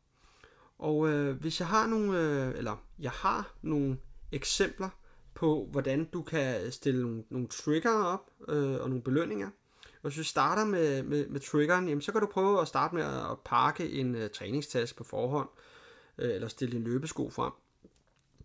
Og 0.78 1.08
øh, 1.08 1.36
hvis 1.40 1.60
jeg 1.60 1.68
har 1.68 1.86
nogle, 1.86 2.20
øh, 2.20 2.58
eller 2.58 2.76
jeg 2.98 3.10
har 3.10 3.54
nogle 3.62 3.98
eksempler 4.32 4.88
på, 5.38 5.68
hvordan 5.70 6.04
du 6.04 6.22
kan 6.22 6.72
stille 6.72 7.02
nogle, 7.02 7.24
nogle 7.30 7.48
trigger 7.48 8.04
op 8.04 8.30
øh, 8.48 8.80
og 8.80 8.88
nogle 8.88 9.02
belønninger. 9.02 9.50
Og 10.02 10.10
hvis 10.10 10.18
vi 10.18 10.22
starter 10.22 10.64
med, 10.64 11.02
med, 11.02 11.28
med 11.28 11.40
triggeren, 11.40 11.88
jamen, 11.88 12.02
så 12.02 12.12
kan 12.12 12.20
du 12.20 12.26
prøve 12.26 12.60
at 12.60 12.68
starte 12.68 12.94
med 12.94 13.04
at 13.04 13.38
pakke 13.44 13.90
en 13.90 14.14
øh, 14.14 14.30
træningstaske 14.30 14.96
på 14.96 15.04
forhånd, 15.04 15.48
øh, 16.18 16.34
eller 16.34 16.48
stille 16.48 16.72
din 16.72 16.84
løbesko 16.84 17.30
frem. 17.30 17.52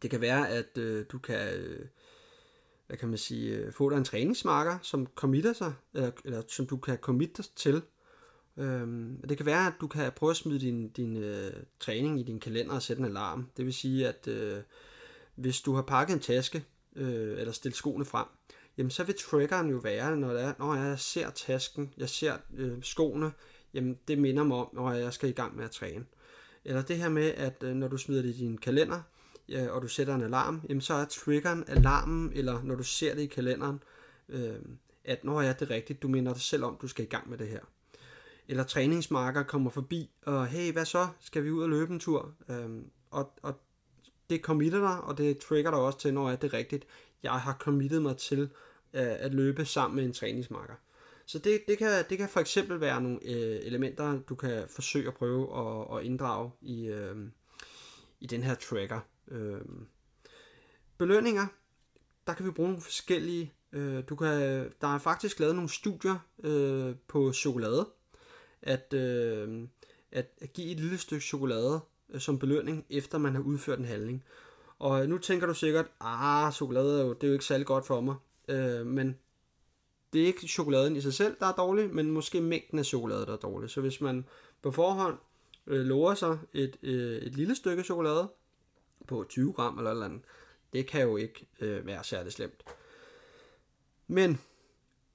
Det 0.01 0.09
kan 0.09 0.21
være, 0.21 0.49
at 0.49 0.77
øh, 0.77 1.05
du 1.11 1.19
kan, 1.19 1.53
øh, 1.53 1.85
hvad 2.87 2.97
kan 2.97 3.09
man 3.09 3.17
sige, 3.17 3.57
øh, 3.57 3.71
få 3.73 3.89
dig 3.89 3.97
en 3.97 4.05
træningsmarker, 4.05 4.77
som 4.81 5.07
committer 5.15 5.53
sig, 5.53 5.73
eller, 5.93 6.11
eller 6.25 6.41
som 6.47 6.67
du 6.67 6.77
kan 6.77 6.97
committe 6.97 7.43
til, 7.55 7.81
Øhm, 8.57 9.21
det 9.29 9.37
kan 9.37 9.45
være, 9.45 9.67
at 9.67 9.73
du 9.81 9.87
kan 9.87 10.11
prøve 10.15 10.29
at 10.29 10.35
smide 10.35 10.59
din, 10.59 10.89
din 10.89 11.17
øh, 11.17 11.53
træning 11.79 12.19
i 12.19 12.23
din 12.23 12.39
kalender 12.39 12.75
og 12.75 12.81
sætte 12.81 12.99
en 12.99 13.05
alarm. 13.05 13.49
Det 13.57 13.65
vil 13.65 13.73
sige, 13.73 14.07
at 14.07 14.27
øh, 14.27 14.61
hvis 15.35 15.61
du 15.61 15.73
har 15.73 15.81
pakket 15.81 16.13
en 16.13 16.19
taske 16.19 16.65
øh, 16.95 17.39
eller 17.39 17.51
stille 17.51 17.75
skoene 17.75 18.05
frem, 18.05 18.25
jamen 18.77 18.89
så 18.89 19.03
vil 19.03 19.15
triggeren 19.15 19.69
jo 19.69 19.77
være, 19.77 20.17
når, 20.17 20.33
det 20.33 20.43
er, 20.43 20.53
når 20.59 20.75
jeg 20.75 20.99
ser 20.99 21.29
tasken, 21.29 21.93
jeg 21.97 22.09
ser 22.09 22.37
øh, 22.57 22.83
skoene, 22.83 23.31
jamen 23.73 23.99
det 24.07 24.17
minder 24.17 24.43
mig 24.43 24.57
om, 24.57 24.69
når 24.73 24.91
jeg 24.91 25.13
skal 25.13 25.29
i 25.29 25.33
gang 25.33 25.55
med 25.55 25.63
at 25.63 25.71
træne. 25.71 26.05
Eller 26.65 26.81
det 26.81 26.97
her 26.97 27.09
med, 27.09 27.33
at 27.37 27.63
øh, 27.63 27.75
når 27.75 27.87
du 27.87 27.97
smider 27.97 28.21
det 28.21 28.29
i 28.29 28.37
din 28.37 28.57
kalender, 28.57 29.01
øh, 29.49 29.71
og 29.71 29.81
du 29.81 29.87
sætter 29.87 30.15
en 30.15 30.21
alarm, 30.21 30.61
jamen 30.69 30.81
så 30.81 30.93
er 30.93 31.05
triggeren 31.05 31.63
alarmen, 31.67 32.31
eller 32.33 32.63
når 32.63 32.75
du 32.75 32.83
ser 32.83 33.15
det 33.15 33.21
i 33.21 33.27
kalenderen, 33.27 33.83
øh, 34.29 34.55
at 35.05 35.23
når 35.23 35.41
er 35.41 35.53
det 35.53 35.69
rigtigt, 35.69 36.01
du 36.01 36.07
minder 36.07 36.33
dig 36.33 36.41
selv 36.41 36.63
om, 36.63 36.77
du 36.81 36.87
skal 36.87 37.05
i 37.05 37.07
gang 37.07 37.29
med 37.29 37.37
det 37.37 37.47
her. 37.47 37.59
Eller 38.47 38.63
træningsmarker 38.63 39.43
kommer 39.43 39.69
forbi, 39.69 40.09
og 40.25 40.47
hey, 40.47 40.71
hvad 40.71 40.85
så? 40.85 41.07
Skal 41.19 41.43
vi 41.43 41.51
ud 41.51 41.63
og 41.63 41.69
løbe 41.69 41.93
en 41.93 41.99
tur? 41.99 42.33
Øh, 42.49 42.69
og, 43.11 43.33
og 43.41 43.59
det 44.29 44.41
committer 44.41 44.79
dig, 44.79 45.01
og 45.01 45.17
det 45.17 45.37
trigger 45.37 45.71
dig 45.71 45.79
også 45.79 45.99
til, 45.99 46.13
når 46.13 46.29
er 46.29 46.35
det 46.35 46.53
rigtigt. 46.53 46.87
Jeg 47.23 47.31
har 47.31 47.57
committet 47.59 48.01
mig 48.01 48.17
til 48.17 48.41
øh, 48.93 49.15
at 49.19 49.33
løbe 49.33 49.65
sammen 49.65 49.95
med 49.95 50.05
en 50.05 50.13
træningsmarker. 50.13 50.73
Så 51.25 51.39
det, 51.39 51.63
det, 51.67 51.77
kan, 51.77 52.05
det 52.09 52.17
kan 52.17 52.29
for 52.29 52.39
eksempel 52.39 52.81
være 52.81 53.01
nogle 53.01 53.19
øh, 53.23 53.59
elementer, 53.65 54.19
du 54.29 54.35
kan 54.35 54.63
forsøge 54.69 55.07
at 55.07 55.13
prøve 55.13 55.57
at, 55.59 55.97
at 55.97 56.05
inddrage 56.05 56.51
i, 56.61 56.85
øh, 56.87 57.15
i 58.19 58.27
den 58.27 58.43
her 58.43 58.55
tracker. 58.55 58.99
Øh, 59.27 59.61
belønninger, 60.97 61.47
der 62.27 62.33
kan 62.33 62.45
vi 62.45 62.51
bruge 62.51 62.69
nogle 62.69 62.81
forskellige. 62.81 63.53
Øh, 63.71 64.03
du 64.09 64.15
kan, 64.15 64.29
der 64.81 64.95
er 64.95 64.97
faktisk 64.97 65.39
lavet 65.39 65.55
nogle 65.55 65.69
studier 65.69 66.27
øh, 66.43 66.95
på 67.07 67.33
chokolade, 67.33 67.89
at, 68.61 68.93
øh, 68.93 69.67
at, 70.11 70.29
at 70.41 70.53
give 70.53 70.71
et 70.71 70.79
lille 70.79 70.97
stykke 70.97 71.25
chokolade 71.25 71.81
Øh, 72.09 72.21
som 72.21 72.39
belønning, 72.39 72.85
efter 72.89 73.17
man 73.17 73.35
har 73.35 73.41
udført 73.41 73.79
en 73.79 73.85
handling. 73.85 74.23
Og 74.79 75.01
øh, 75.01 75.09
nu 75.09 75.17
tænker 75.17 75.47
du 75.47 75.53
sikkert, 75.53 75.85
ah, 75.99 76.53
chokolade 76.53 76.99
er 76.99 77.05
jo, 77.05 77.13
det 77.13 77.23
er 77.23 77.27
jo 77.27 77.33
ikke 77.33 77.45
særlig 77.45 77.67
godt 77.67 77.85
for 77.85 78.01
mig. 78.01 78.15
Øh, 78.47 78.85
men 78.85 79.17
det 80.13 80.21
er 80.21 80.25
ikke 80.25 80.47
chokoladen 80.47 80.95
i 80.95 81.01
sig 81.01 81.13
selv, 81.13 81.35
der 81.39 81.45
er 81.45 81.53
dårlig, 81.53 81.93
men 81.93 82.11
måske 82.11 82.41
mængden 82.41 82.79
af 82.79 82.85
chokolade, 82.85 83.25
der 83.25 83.33
er 83.33 83.37
dårlig. 83.37 83.69
Så 83.69 83.81
hvis 83.81 84.01
man 84.01 84.25
på 84.61 84.71
forhånd 84.71 85.17
øh, 85.67 85.85
lover 85.85 86.13
sig 86.13 86.39
et, 86.53 86.77
øh, 86.83 87.21
et 87.21 87.35
lille 87.35 87.55
stykke 87.55 87.83
chokolade 87.83 88.31
på 89.07 89.25
20 89.29 89.53
gram 89.53 89.77
eller 89.77 89.93
noget 89.93 90.05
andet, 90.05 90.21
det 90.73 90.87
kan 90.87 91.01
jo 91.01 91.17
ikke 91.17 91.47
øh, 91.59 91.85
være 91.85 92.03
særlig 92.03 92.31
slemt. 92.31 92.63
Men 94.07 94.39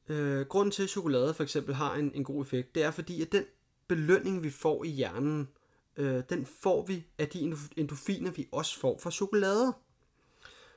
øh, 0.09 0.47
grunden 0.47 0.73
til, 0.73 0.83
at 0.83 0.91
chokolade 0.91 1.35
for 1.35 1.43
eksempel 1.43 1.75
har 1.75 1.95
en, 1.95 2.13
en 2.15 2.25
god 2.25 2.43
effekt, 2.43 2.75
det 2.75 2.83
er 2.83 2.91
fordi, 2.91 3.23
at 3.23 3.33
den 3.33 3.45
belønning, 3.89 4.43
vi 4.43 4.51
får 4.51 4.85
i 4.85 4.89
hjernen, 4.89 5.49
øh, 5.99 6.23
den 6.31 6.47
får 6.47 6.87
vi 6.87 7.07
af 7.19 7.29
de 7.29 7.55
endorfiner, 7.77 8.31
vi 8.31 8.49
også 8.53 8.81
får 8.81 8.99
fra 8.99 9.11
chokolade. 9.11 9.73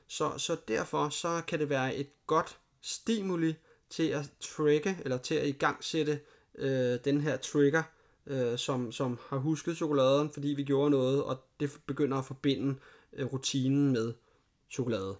Så, 0.06 0.32
så 0.38 0.56
derfor 0.68 1.08
så 1.08 1.42
kan 1.46 1.58
det 1.58 1.68
være 1.68 1.96
et 1.96 2.08
godt 2.26 2.58
stimuli 2.80 3.54
til 3.90 4.08
at 4.08 4.30
trigge, 4.40 4.98
eller 5.04 5.18
til 5.18 5.34
at 5.34 5.46
igangsætte 5.46 6.20
øh, 6.54 6.98
den 7.04 7.20
her 7.20 7.36
trigger, 7.36 7.82
øh, 8.26 8.58
som, 8.58 8.92
som 8.92 9.18
har 9.28 9.36
husket 9.36 9.76
chokoladen, 9.76 10.30
fordi 10.30 10.48
vi 10.48 10.64
gjorde 10.64 10.90
noget, 10.90 11.24
og 11.24 11.38
det 11.60 11.70
begynder 11.86 12.16
at 12.16 12.24
forbinde 12.24 12.78
øh, 13.12 13.26
rutinen 13.26 13.92
med 13.92 14.14
chokolade. 14.70 15.16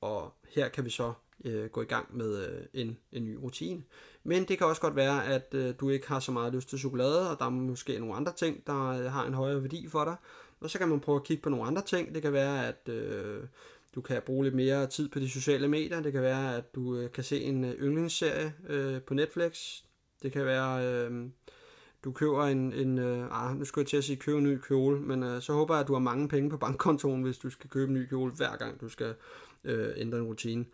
Og 0.00 0.34
her 0.48 0.68
kan 0.68 0.84
vi 0.84 0.90
så 0.90 1.12
øh, 1.44 1.70
gå 1.70 1.82
i 1.82 1.84
gang 1.84 2.16
med 2.16 2.46
øh, 2.46 2.66
en, 2.72 2.98
en 3.12 3.24
ny 3.24 3.34
rutine. 3.34 3.82
Men 4.28 4.44
det 4.44 4.58
kan 4.58 4.66
også 4.66 4.80
godt 4.80 4.96
være, 4.96 5.26
at 5.26 5.54
øh, 5.54 5.74
du 5.80 5.90
ikke 5.90 6.08
har 6.08 6.20
så 6.20 6.32
meget 6.32 6.54
lyst 6.54 6.68
til 6.68 6.78
chokolade, 6.78 7.30
og 7.30 7.38
der 7.38 7.44
er 7.44 7.50
måske 7.50 7.98
nogle 7.98 8.14
andre 8.14 8.32
ting, 8.32 8.66
der 8.66 8.88
øh, 8.88 9.04
har 9.12 9.26
en 9.26 9.34
højere 9.34 9.62
værdi 9.62 9.88
for 9.88 10.04
dig. 10.04 10.16
Og 10.60 10.70
så 10.70 10.78
kan 10.78 10.88
man 10.88 11.00
prøve 11.00 11.16
at 11.16 11.24
kigge 11.24 11.42
på 11.42 11.48
nogle 11.48 11.66
andre 11.66 11.82
ting. 11.82 12.14
Det 12.14 12.22
kan 12.22 12.32
være, 12.32 12.68
at 12.68 12.88
øh, 12.88 13.42
du 13.94 14.00
kan 14.00 14.22
bruge 14.26 14.44
lidt 14.44 14.54
mere 14.54 14.86
tid 14.86 15.08
på 15.08 15.18
de 15.18 15.30
sociale 15.30 15.68
medier. 15.68 16.00
Det 16.00 16.12
kan 16.12 16.22
være, 16.22 16.56
at 16.56 16.74
du 16.74 16.96
øh, 16.96 17.12
kan 17.12 17.24
se 17.24 17.42
en 17.42 17.64
øh, 17.64 17.70
yndlingsserie 17.70 18.54
øh, 18.68 19.02
på 19.02 19.14
Netflix. 19.14 19.82
Det 20.22 20.32
kan 20.32 20.44
være, 20.44 20.86
øh, 20.86 21.28
du 22.04 22.12
køber 22.12 22.44
en, 22.44 22.72
en 22.72 22.98
øh, 22.98 23.26
ah, 23.30 23.56
nu 23.56 23.64
skal 23.64 23.80
jeg 23.80 23.86
til 23.86 23.96
at 23.96 24.04
sige 24.04 24.16
købe 24.16 24.38
en 24.38 24.44
ny 24.44 24.58
kjole, 24.58 25.00
men 25.00 25.22
øh, 25.22 25.42
så 25.42 25.52
håber 25.52 25.74
jeg, 25.74 25.80
at 25.80 25.88
du 25.88 25.92
har 25.92 26.00
mange 26.00 26.28
penge 26.28 26.50
på 26.50 26.56
bankkontoen, 26.56 27.22
hvis 27.22 27.38
du 27.38 27.50
skal 27.50 27.70
købe 27.70 27.88
en 27.88 27.94
ny 27.94 28.06
kjole 28.08 28.32
hver 28.32 28.56
gang, 28.56 28.80
du 28.80 28.88
skal 28.88 29.14
øh, 29.64 29.88
ændre 29.96 30.18
en 30.18 30.24
rutine. 30.24 30.64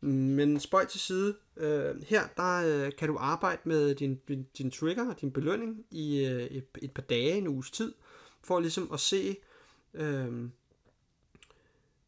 Men 0.00 0.60
spøj 0.60 0.86
til 0.86 1.00
side. 1.00 1.36
Øh, 1.56 2.02
her 2.02 2.22
der 2.36 2.84
øh, 2.86 2.92
kan 2.98 3.08
du 3.08 3.16
arbejde 3.18 3.60
med 3.64 3.94
din, 3.94 4.20
din, 4.28 4.46
din 4.58 4.70
trigger 4.70 5.08
og 5.08 5.20
din 5.20 5.32
belønning 5.32 5.84
i 5.90 6.24
øh, 6.26 6.42
et, 6.42 6.66
et 6.82 6.92
par 6.92 7.02
dage, 7.02 7.32
en 7.32 7.48
uges 7.48 7.70
tid, 7.70 7.94
for 8.42 8.60
ligesom 8.60 8.90
at 8.92 9.00
se, 9.00 9.36
øh, 9.94 10.48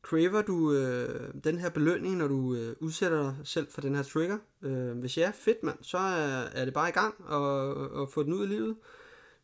craver 0.03 0.43
du 0.43 0.73
øh, 0.73 1.35
den 1.45 1.59
her 1.59 1.71
belønning, 1.71 2.17
når 2.17 2.29
du 2.29 2.55
øh, 2.55 2.77
udsætter 2.81 3.23
dig 3.23 3.37
selv 3.45 3.71
for 3.71 3.81
den 3.81 3.95
her 3.95 4.03
trigger? 4.03 4.39
Øh, 4.63 4.99
hvis 4.99 5.19
ja, 5.19 5.33
fedt 5.35 5.63
mand, 5.63 5.79
så 5.83 5.99
er, 5.99 6.49
er 6.53 6.65
det 6.65 6.75
bare 6.75 6.89
i 6.89 6.93
gang 6.93 7.15
og, 7.25 7.75
og 7.75 8.11
få 8.11 8.23
den 8.23 8.33
ud 8.33 8.45
i 8.45 8.49
livet. 8.49 8.77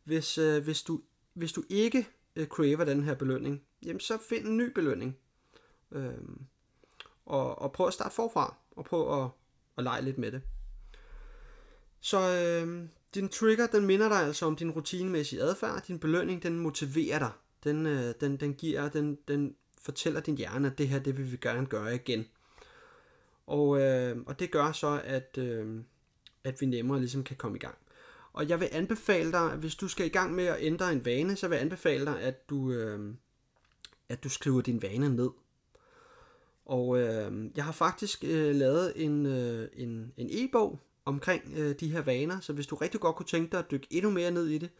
Hvis, 0.05 0.39
øh, 0.39 0.65
hvis, 0.65 0.83
du, 0.83 1.01
hvis 1.35 1.53
du 1.53 1.63
ikke 1.69 2.09
øh, 2.37 2.47
craver 2.47 2.85
den 2.85 3.03
her 3.03 3.15
belønning, 3.15 3.63
jamen 3.87 4.01
så 4.01 4.19
find 4.29 4.47
en 4.47 4.57
ny 4.57 4.73
belønning. 4.73 5.17
Øh, 5.93 6.13
og, 7.29 7.63
og 7.63 7.73
prøv 7.73 7.87
at 7.87 7.93
starte 7.93 8.15
forfra, 8.15 8.55
og 8.77 8.85
prøve 8.85 9.25
at, 9.25 9.31
at 9.79 9.85
lege 9.85 10.03
lidt 10.03 10.19
med 10.19 10.33
det. 10.33 10.43
Så 12.01 12.19
øh, 12.19 12.89
din 13.15 13.29
trigger, 13.29 13.67
den 13.67 13.87
minder 13.87 14.09
dig 14.09 14.19
altså 14.19 14.47
om 14.47 14.57
din 14.57 14.71
rutinemæssige 14.71 15.43
adfærd. 15.43 15.83
Din 15.89 15.99
belønning, 15.99 16.43
den 16.43 16.59
motiverer 16.59 17.19
dig. 17.19 17.31
Den, 17.65 17.87
øh, 17.87 18.15
den, 18.21 18.37
den 18.37 18.55
giver, 18.55 18.89
den, 18.89 19.19
den 19.29 19.55
fortæller 19.83 20.21
din 20.21 20.37
hjerne, 20.37 20.71
at 20.71 20.79
det 20.79 20.89
her, 20.89 20.99
det 20.99 21.19
vil 21.19 21.33
vi 21.33 21.37
gerne 21.37 21.67
gøre 21.67 21.95
igen. 21.95 22.27
Og, 23.47 23.81
øh, 23.81 24.17
og 24.27 24.39
det 24.39 24.51
gør 24.51 24.73
så, 24.73 25.01
at, 25.05 25.39
øh, 25.39 25.81
at 26.45 26.61
vi 26.61 26.67
nemmere 26.67 26.99
ligesom 26.99 27.25
kan 27.25 27.37
komme 27.37 27.57
i 27.57 27.61
gang. 27.61 27.79
Og 28.33 28.49
jeg 28.49 28.61
vil 28.61 28.69
anbefale 28.73 29.33
dig, 29.33 29.53
at 29.53 29.59
hvis 29.59 29.75
du 29.75 29.89
skal 29.89 30.07
i 30.07 30.09
gang 30.09 30.35
med 30.35 30.45
at 30.45 30.57
ændre 30.61 30.93
en 30.93 31.05
vane, 31.05 31.37
så 31.37 31.49
vil 31.49 31.57
jeg 31.57 31.63
anbefale 31.63 32.05
dig, 32.05 32.21
at 32.21 32.51
du, 32.51 32.73
øh, 32.73 33.15
at 34.09 34.25
du 34.25 34.29
skriver 34.29 34.61
din 34.61 34.83
vane 34.83 35.17
ned. 35.17 35.31
Og 36.69 36.99
øh, 36.99 37.33
jeg 37.57 37.65
har 37.65 37.73
faktisk 37.73 38.25
øh, 38.25 38.55
lavet 38.55 38.93
en, 38.97 39.27
øh, 39.27 39.69
en, 39.73 40.13
en 40.17 40.29
e-bog 40.31 40.79
omkring 41.05 41.43
øh, 41.57 41.75
de 41.81 41.89
her 41.89 42.03
vaner, 42.03 42.41
så 42.41 42.53
hvis 42.53 42.67
du 42.67 42.77
rigtig 42.77 43.01
godt 43.01 43.17
kunne 43.17 43.27
tænke 43.27 43.53
dig 43.53 43.59
at 43.59 43.71
dykke 43.71 43.87
endnu 43.91 44.11
mere 44.11 44.31
ned 44.31 44.47
i 44.47 44.59
det, 44.59 44.71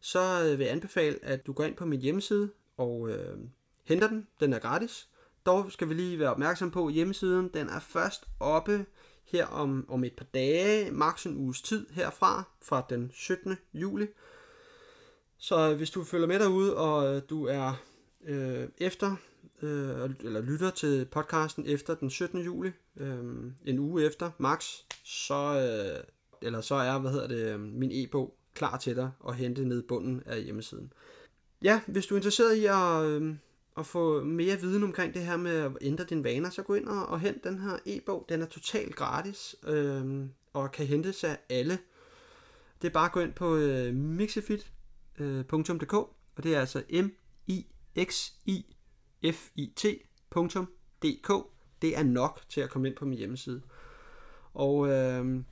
så 0.00 0.44
øh, 0.44 0.58
vil 0.58 0.64
jeg 0.64 0.72
anbefale, 0.72 1.18
at 1.22 1.46
du 1.46 1.52
går 1.52 1.64
ind 1.64 1.76
på 1.76 1.84
min 1.84 2.00
hjemmeside 2.00 2.50
og 2.76 3.10
øh, 3.10 3.38
henter 3.84 4.08
den. 4.08 4.26
Den 4.40 4.52
er 4.52 4.58
gratis. 4.58 5.08
Dog 5.46 5.72
skal 5.72 5.88
vi 5.88 5.94
lige 5.94 6.18
være 6.18 6.30
opmærksom 6.30 6.70
på, 6.70 6.86
at 6.86 6.92
hjemmesiden 6.92 7.50
den 7.54 7.68
er 7.68 7.80
først 7.80 8.28
oppe 8.40 8.86
her 9.24 9.46
om, 9.46 9.86
om 9.88 10.04
et 10.04 10.16
par 10.16 10.26
dage, 10.34 10.90
maks 10.90 11.26
en 11.26 11.36
uges 11.36 11.62
tid 11.62 11.86
herfra, 11.90 12.42
fra 12.62 12.86
den 12.90 13.10
17. 13.14 13.56
juli. 13.74 14.06
Så 15.38 15.70
øh, 15.70 15.76
hvis 15.76 15.90
du 15.90 16.04
følger 16.04 16.26
med 16.26 16.38
derude, 16.38 16.76
og 16.76 17.14
øh, 17.14 17.22
du 17.30 17.46
er 17.46 17.72
øh, 18.24 18.68
efter, 18.78 19.16
øh, 19.62 20.10
eller 20.20 20.40
lytter 20.40 20.70
til 20.70 21.04
podcasten 21.04 21.66
efter 21.66 21.94
den 21.94 22.10
17. 22.10 22.40
juli, 22.40 22.70
øh, 22.96 23.18
en 23.64 23.78
uge 23.78 24.04
efter, 24.04 24.30
max, 24.38 24.76
så, 25.04 25.34
øh, 25.34 26.04
eller 26.42 26.60
så 26.60 26.74
er, 26.74 26.98
hvad 26.98 27.10
hedder 27.10 27.28
det, 27.28 27.54
øh, 27.54 27.60
min 27.60 27.90
e-bog 27.92 28.36
klar 28.54 28.78
til 28.78 28.96
dig 28.96 29.10
at 29.28 29.36
hente 29.36 29.64
ned 29.64 29.82
bunden 29.82 30.22
af 30.26 30.42
hjemmesiden. 30.42 30.92
Ja, 31.62 31.80
hvis 31.86 32.06
du 32.06 32.14
er 32.14 32.18
interesseret 32.18 32.54
i 32.54 32.66
at, 32.66 33.04
øh, 33.04 33.34
at 33.78 33.86
få 33.86 34.22
mere 34.22 34.60
viden 34.60 34.82
omkring 34.82 35.14
det 35.14 35.22
her 35.22 35.36
med 35.36 35.56
at 35.56 35.72
ændre 35.80 36.04
dine 36.04 36.24
vaner, 36.24 36.50
så 36.50 36.62
gå 36.62 36.74
ind 36.74 36.88
og, 36.88 37.06
og 37.06 37.20
hent 37.20 37.44
den 37.44 37.58
her 37.58 37.76
e-bog. 37.86 38.26
Den 38.28 38.42
er 38.42 38.46
totalt 38.46 38.96
gratis 38.96 39.56
øh, 39.66 40.26
og 40.52 40.72
kan 40.72 40.86
hentes 40.86 41.24
af 41.24 41.38
alle. 41.50 41.78
Det 42.82 42.88
er 42.88 42.92
bare 42.92 43.06
at 43.06 43.12
gå 43.12 43.20
ind 43.20 43.32
på 43.32 43.56
øh, 43.56 43.94
mixifit.dk 43.94 45.94
øh, 45.94 46.04
og 46.36 46.42
det 46.42 46.54
er 46.54 46.60
altså 46.60 46.82
m 46.92 47.08
i 47.46 47.66
x 48.04 48.30
i 48.46 48.66
fit.dk. 49.22 51.32
Det 51.82 51.98
er 51.98 52.02
nok 52.02 52.40
til 52.48 52.60
at 52.60 52.70
komme 52.70 52.88
ind 52.88 52.96
på 52.96 53.04
min 53.04 53.18
hjemmeside. 53.18 53.62
Og 54.54 54.88
øh, 54.88 55.42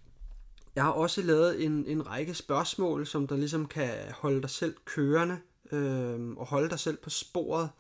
jeg 0.74 0.84
har 0.84 0.90
også 0.90 1.22
lavet 1.22 1.64
en, 1.64 1.86
en 1.86 2.06
række 2.06 2.34
spørgsmål, 2.34 3.06
som 3.06 3.26
der 3.26 3.36
ligesom 3.36 3.66
kan 3.66 3.90
holde 4.12 4.42
dig 4.42 4.50
selv 4.50 4.74
kørende 4.84 5.38
øh, 5.72 6.30
og 6.30 6.46
holde 6.46 6.70
dig 6.70 6.78
selv 6.78 6.96
på 6.96 7.10
sporet 7.10 7.70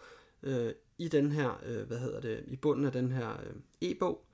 øh, 0.42 0.72
i 0.98 1.08
den 1.08 1.32
her, 1.32 1.60
øh, 1.66 1.86
hvad 1.86 1.98
hedder 1.98 2.20
det, 2.20 2.44
i 2.46 2.56
bunden 2.56 2.86
af 2.86 2.92
den 2.92 3.12
her 3.12 3.30
øh, 3.30 3.56
e-bog. 3.80 4.24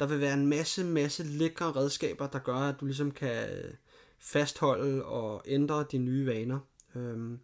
Der 0.00 0.06
vil 0.06 0.20
være 0.20 0.34
en 0.34 0.46
masse, 0.46 0.84
masse 0.84 1.22
lækre 1.22 1.72
redskaber, 1.72 2.26
der 2.26 2.38
gør, 2.38 2.54
at 2.54 2.80
du 2.80 2.86
ligesom 2.86 3.10
kan 3.10 3.50
øh, 3.50 3.74
fastholde 4.18 5.04
og 5.04 5.42
ændre 5.46 5.84
dine 5.92 6.04
nye 6.04 6.26
vaner. 6.26 6.58
Øh, 6.94 7.38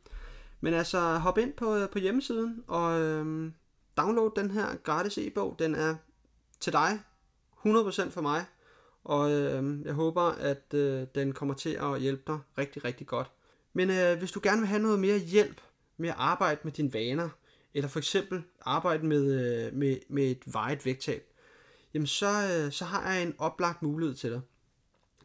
men 0.60 0.74
altså, 0.74 1.00
hop 1.00 1.38
ind 1.38 1.52
på, 1.52 1.76
øh, 1.76 1.90
på 1.90 1.98
hjemmesiden 1.98 2.64
og 2.66 3.00
øhm, 3.00 3.54
download 3.96 4.30
den 4.36 4.50
her 4.50 4.76
gratis 4.76 5.18
e-bog. 5.18 5.56
Den 5.58 5.74
er 5.74 5.94
til 6.60 6.72
dig, 6.72 7.00
100% 7.66 8.10
for 8.10 8.20
mig. 8.20 8.44
Og 9.04 9.30
øh, 9.30 9.84
jeg 9.84 9.94
håber, 9.94 10.22
at 10.22 10.74
øh, 10.74 11.06
den 11.14 11.32
kommer 11.32 11.54
til 11.54 11.70
at 11.70 12.00
hjælpe 12.00 12.22
dig 12.26 12.38
rigtig, 12.58 12.84
rigtig 12.84 13.06
godt. 13.06 13.30
Men 13.72 13.90
øh, 13.90 14.18
hvis 14.18 14.32
du 14.32 14.40
gerne 14.42 14.60
vil 14.60 14.68
have 14.68 14.82
noget 14.82 14.98
mere 14.98 15.18
hjælp 15.18 15.60
med 15.96 16.08
at 16.08 16.14
arbejde 16.18 16.60
med 16.64 16.72
dine 16.72 16.92
vaner, 16.92 17.28
eller 17.74 17.88
for 17.88 17.98
eksempel 17.98 18.42
arbejde 18.60 19.06
med, 19.06 19.22
øh, 19.66 19.74
med, 19.74 19.96
med 20.08 20.30
et 20.30 20.42
vejet 20.46 20.86
vægttab, 20.86 21.32
jamen 21.94 22.06
så, 22.06 22.26
øh, 22.26 22.72
så 22.72 22.84
har 22.84 23.12
jeg 23.12 23.22
en 23.22 23.34
oplagt 23.38 23.82
mulighed 23.82 24.16
til 24.16 24.30
dig. 24.30 24.40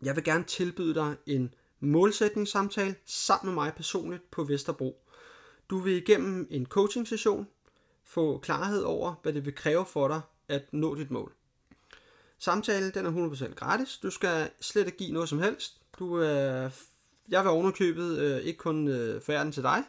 Jeg 0.01 0.15
vil 0.15 0.23
gerne 0.23 0.43
tilbyde 0.43 0.95
dig 0.95 1.15
en 1.25 1.53
målsætningssamtale 1.83 2.95
sammen 3.05 3.55
med 3.55 3.63
mig 3.63 3.73
personligt 3.73 4.31
på 4.31 4.43
Vesterbro. 4.43 5.03
Du 5.69 5.77
vil 5.77 5.93
igennem 5.93 6.47
en 6.49 6.65
coaching 6.65 7.07
session, 7.07 7.47
få 8.03 8.37
klarhed 8.37 8.81
over, 8.81 9.13
hvad 9.23 9.33
det 9.33 9.45
vil 9.45 9.55
kræve 9.55 9.85
for 9.85 10.07
dig 10.07 10.21
at 10.47 10.73
nå 10.73 10.95
dit 10.95 11.11
mål. 11.11 11.33
Samtalen 12.39 12.91
den 12.93 13.05
er 13.05 13.29
100% 13.49 13.53
gratis. 13.53 13.97
Du 13.97 14.09
skal 14.09 14.49
slet 14.59 14.85
ikke 14.85 14.97
give 14.97 15.13
noget 15.13 15.29
som 15.29 15.39
helst. 15.39 15.81
Du, 15.99 16.21
øh, 16.21 16.71
jeg 17.29 17.43
vil 17.43 17.49
ovenikøbet 17.49 18.19
øh, 18.19 18.39
ikke 18.39 18.57
kun 18.57 18.87
øh, 18.87 19.21
forære 19.21 19.43
den 19.43 19.51
til 19.51 19.63
dig, 19.63 19.83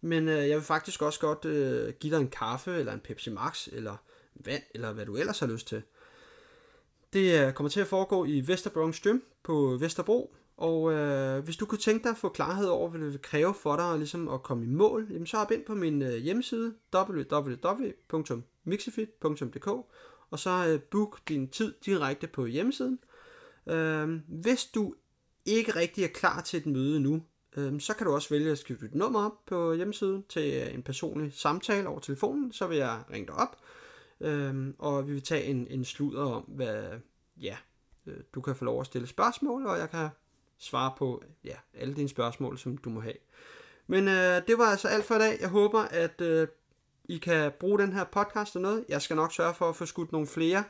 men 0.00 0.28
øh, 0.28 0.48
jeg 0.48 0.56
vil 0.56 0.64
faktisk 0.64 1.02
også 1.02 1.20
godt 1.20 1.44
øh, 1.44 1.92
give 2.00 2.14
dig 2.14 2.20
en 2.20 2.28
kaffe, 2.30 2.76
eller 2.76 2.92
en 2.92 3.00
Pepsi 3.00 3.30
Max, 3.30 3.68
eller 3.72 3.96
vand, 4.34 4.62
eller 4.74 4.92
hvad 4.92 5.06
du 5.06 5.16
ellers 5.16 5.38
har 5.38 5.46
lyst 5.46 5.68
til. 5.68 5.82
Det 7.12 7.46
øh, 7.46 7.52
kommer 7.52 7.70
til 7.70 7.80
at 7.80 7.86
foregå 7.86 8.24
i 8.24 8.46
Vesterbronx 8.46 9.00
Gym 9.00 9.18
på 9.42 9.76
Vesterbro, 9.80 10.34
og 10.60 10.92
øh, 10.92 11.44
hvis 11.44 11.56
du 11.56 11.66
kunne 11.66 11.78
tænke 11.78 12.02
dig 12.02 12.10
at 12.10 12.18
få 12.18 12.28
klarhed 12.28 12.66
over, 12.66 12.90
hvad 12.90 13.00
det 13.00 13.12
vil 13.12 13.22
kræve 13.22 13.54
for 13.54 13.76
dig 13.76 13.98
ligesom 13.98 14.28
at 14.28 14.42
komme 14.42 14.64
i 14.64 14.68
mål, 14.68 15.06
jamen 15.10 15.26
så 15.26 15.36
hop 15.36 15.50
ind 15.50 15.64
på 15.64 15.74
min 15.74 16.02
øh, 16.02 16.16
hjemmeside 16.16 16.74
www.mixifit.dk 16.94 19.68
og 20.30 20.38
så 20.38 20.66
øh, 20.68 20.80
book 20.80 21.28
din 21.28 21.48
tid 21.48 21.74
direkte 21.84 22.26
på 22.26 22.46
hjemmesiden. 22.46 22.98
Øh, 23.66 24.20
hvis 24.28 24.64
du 24.64 24.94
ikke 25.44 25.76
rigtig 25.76 26.04
er 26.04 26.08
klar 26.08 26.40
til 26.40 26.56
et 26.56 26.66
møde 26.66 27.00
nu, 27.00 27.22
øh, 27.56 27.80
så 27.80 27.94
kan 27.94 28.06
du 28.06 28.12
også 28.12 28.28
vælge 28.28 28.50
at 28.50 28.58
skrive 28.58 28.78
dit 28.80 28.94
nummer 28.94 29.24
op 29.24 29.46
på 29.46 29.72
hjemmesiden 29.72 30.24
til 30.28 30.62
øh, 30.66 30.74
en 30.74 30.82
personlig 30.82 31.32
samtale 31.32 31.88
over 31.88 32.00
telefonen, 32.00 32.52
så 32.52 32.66
vil 32.66 32.78
jeg 32.78 33.02
ringe 33.12 33.26
dig 33.26 33.34
op, 33.34 33.56
øh, 34.20 34.74
og 34.78 35.08
vi 35.08 35.12
vil 35.12 35.22
tage 35.22 35.44
en, 35.44 35.66
en 35.70 35.84
sludder 35.84 36.22
om, 36.22 36.42
hvad, 36.42 36.84
ja, 37.36 37.56
øh, 38.06 38.16
du 38.34 38.40
kan 38.40 38.56
få 38.56 38.64
lov 38.64 38.80
at 38.80 38.86
stille 38.86 39.06
spørgsmål, 39.06 39.66
og 39.66 39.78
jeg 39.78 39.90
kan 39.90 40.08
svare 40.60 40.92
på 40.98 41.22
ja, 41.44 41.56
alle 41.74 41.94
dine 41.94 42.08
spørgsmål, 42.08 42.58
som 42.58 42.78
du 42.78 42.90
må 42.90 43.00
have. 43.00 43.14
Men 43.86 44.08
øh, 44.08 44.42
det 44.46 44.58
var 44.58 44.64
altså 44.64 44.88
alt 44.88 45.04
for 45.04 45.14
i 45.14 45.18
dag. 45.18 45.38
Jeg 45.40 45.48
håber, 45.48 45.80
at 45.80 46.20
øh, 46.20 46.48
I 47.04 47.18
kan 47.18 47.52
bruge 47.60 47.78
den 47.78 47.92
her 47.92 48.04
podcast 48.04 48.56
og 48.56 48.62
noget. 48.62 48.84
Jeg 48.88 49.02
skal 49.02 49.16
nok 49.16 49.32
sørge 49.32 49.54
for 49.54 49.68
at 49.68 49.76
få 49.76 49.86
skudt 49.86 50.12
nogle 50.12 50.26
flere 50.26 50.64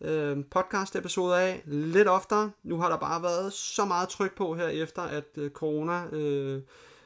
øh, 0.00 0.36
podcast-episoder 0.50 1.36
af 1.36 1.62
lidt 1.66 2.08
oftere. 2.08 2.50
Nu 2.62 2.76
har 2.76 2.88
der 2.88 2.96
bare 2.96 3.22
været 3.22 3.52
så 3.52 3.84
meget 3.84 4.08
tryk 4.08 4.36
på 4.36 4.54
her 4.54 4.68
efter, 4.68 5.02
at 5.02 5.24
øh, 5.36 5.50
corona, 5.50 6.06
øh, 6.12 6.62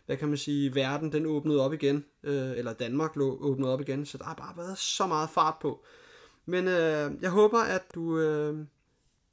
hvad 0.07 0.17
kan 0.17 0.29
man 0.29 0.39
sige, 0.39 0.75
verden 0.75 1.13
den 1.13 1.27
åbnede 1.27 1.65
op 1.65 1.73
igen, 1.73 2.05
øh, 2.23 2.51
eller 2.51 2.73
Danmark 2.73 3.17
lå 3.17 3.39
åbnede 3.41 3.73
op 3.73 3.81
igen, 3.81 4.07
så 4.07 4.19
der 4.19 4.25
har 4.25 4.35
bare 4.35 4.57
været 4.57 4.79
så 4.79 5.07
meget 5.07 5.31
fart 5.31 5.55
på. 5.61 5.85
Men 6.47 6.69
øh, 6.69 7.11
jeg 7.21 7.31
håber, 7.31 7.59
at 7.59 7.95
du 7.95 8.19
øh, 8.19 8.67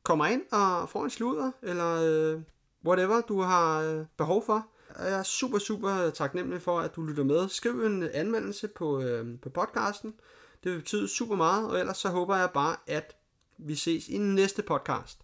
kommer 0.04 0.26
ind 0.26 0.42
og 0.52 0.89
får 0.89 1.04
en 1.04 1.10
sludder, 1.10 1.52
eller 1.62 2.02
øh, 2.02 2.42
whatever 2.86 3.22
du 3.22 3.41
har 3.41 3.82
øh, 3.82 4.06
behov 4.17 4.46
for. 4.46 4.67
Jeg 5.00 5.19
er 5.19 5.24
super, 5.24 5.60
super 5.60 6.10
taknemmelig 6.10 6.62
for, 6.62 6.80
at 6.80 6.96
du 6.96 7.02
lytter 7.02 7.24
med. 7.24 7.50
Skriv 7.50 7.86
en 7.86 8.04
anmeldelse 8.13 8.67
på, 8.67 9.02
øh, 9.02 9.39
på 9.41 9.50
podcasten. 9.50 10.13
Det 10.63 10.72
vil 10.72 10.78
betyde 10.78 11.08
super 11.08 11.36
meget, 11.36 11.69
og 11.69 11.80
ellers 11.80 11.98
så 11.98 12.10
håber 12.10 12.36
jeg 12.36 12.50
bare, 12.54 12.76
at 12.88 13.15
vi 13.58 13.76
ses 13.76 14.08
i 14.08 14.17
næste 14.17 14.62
podcast. 14.62 15.19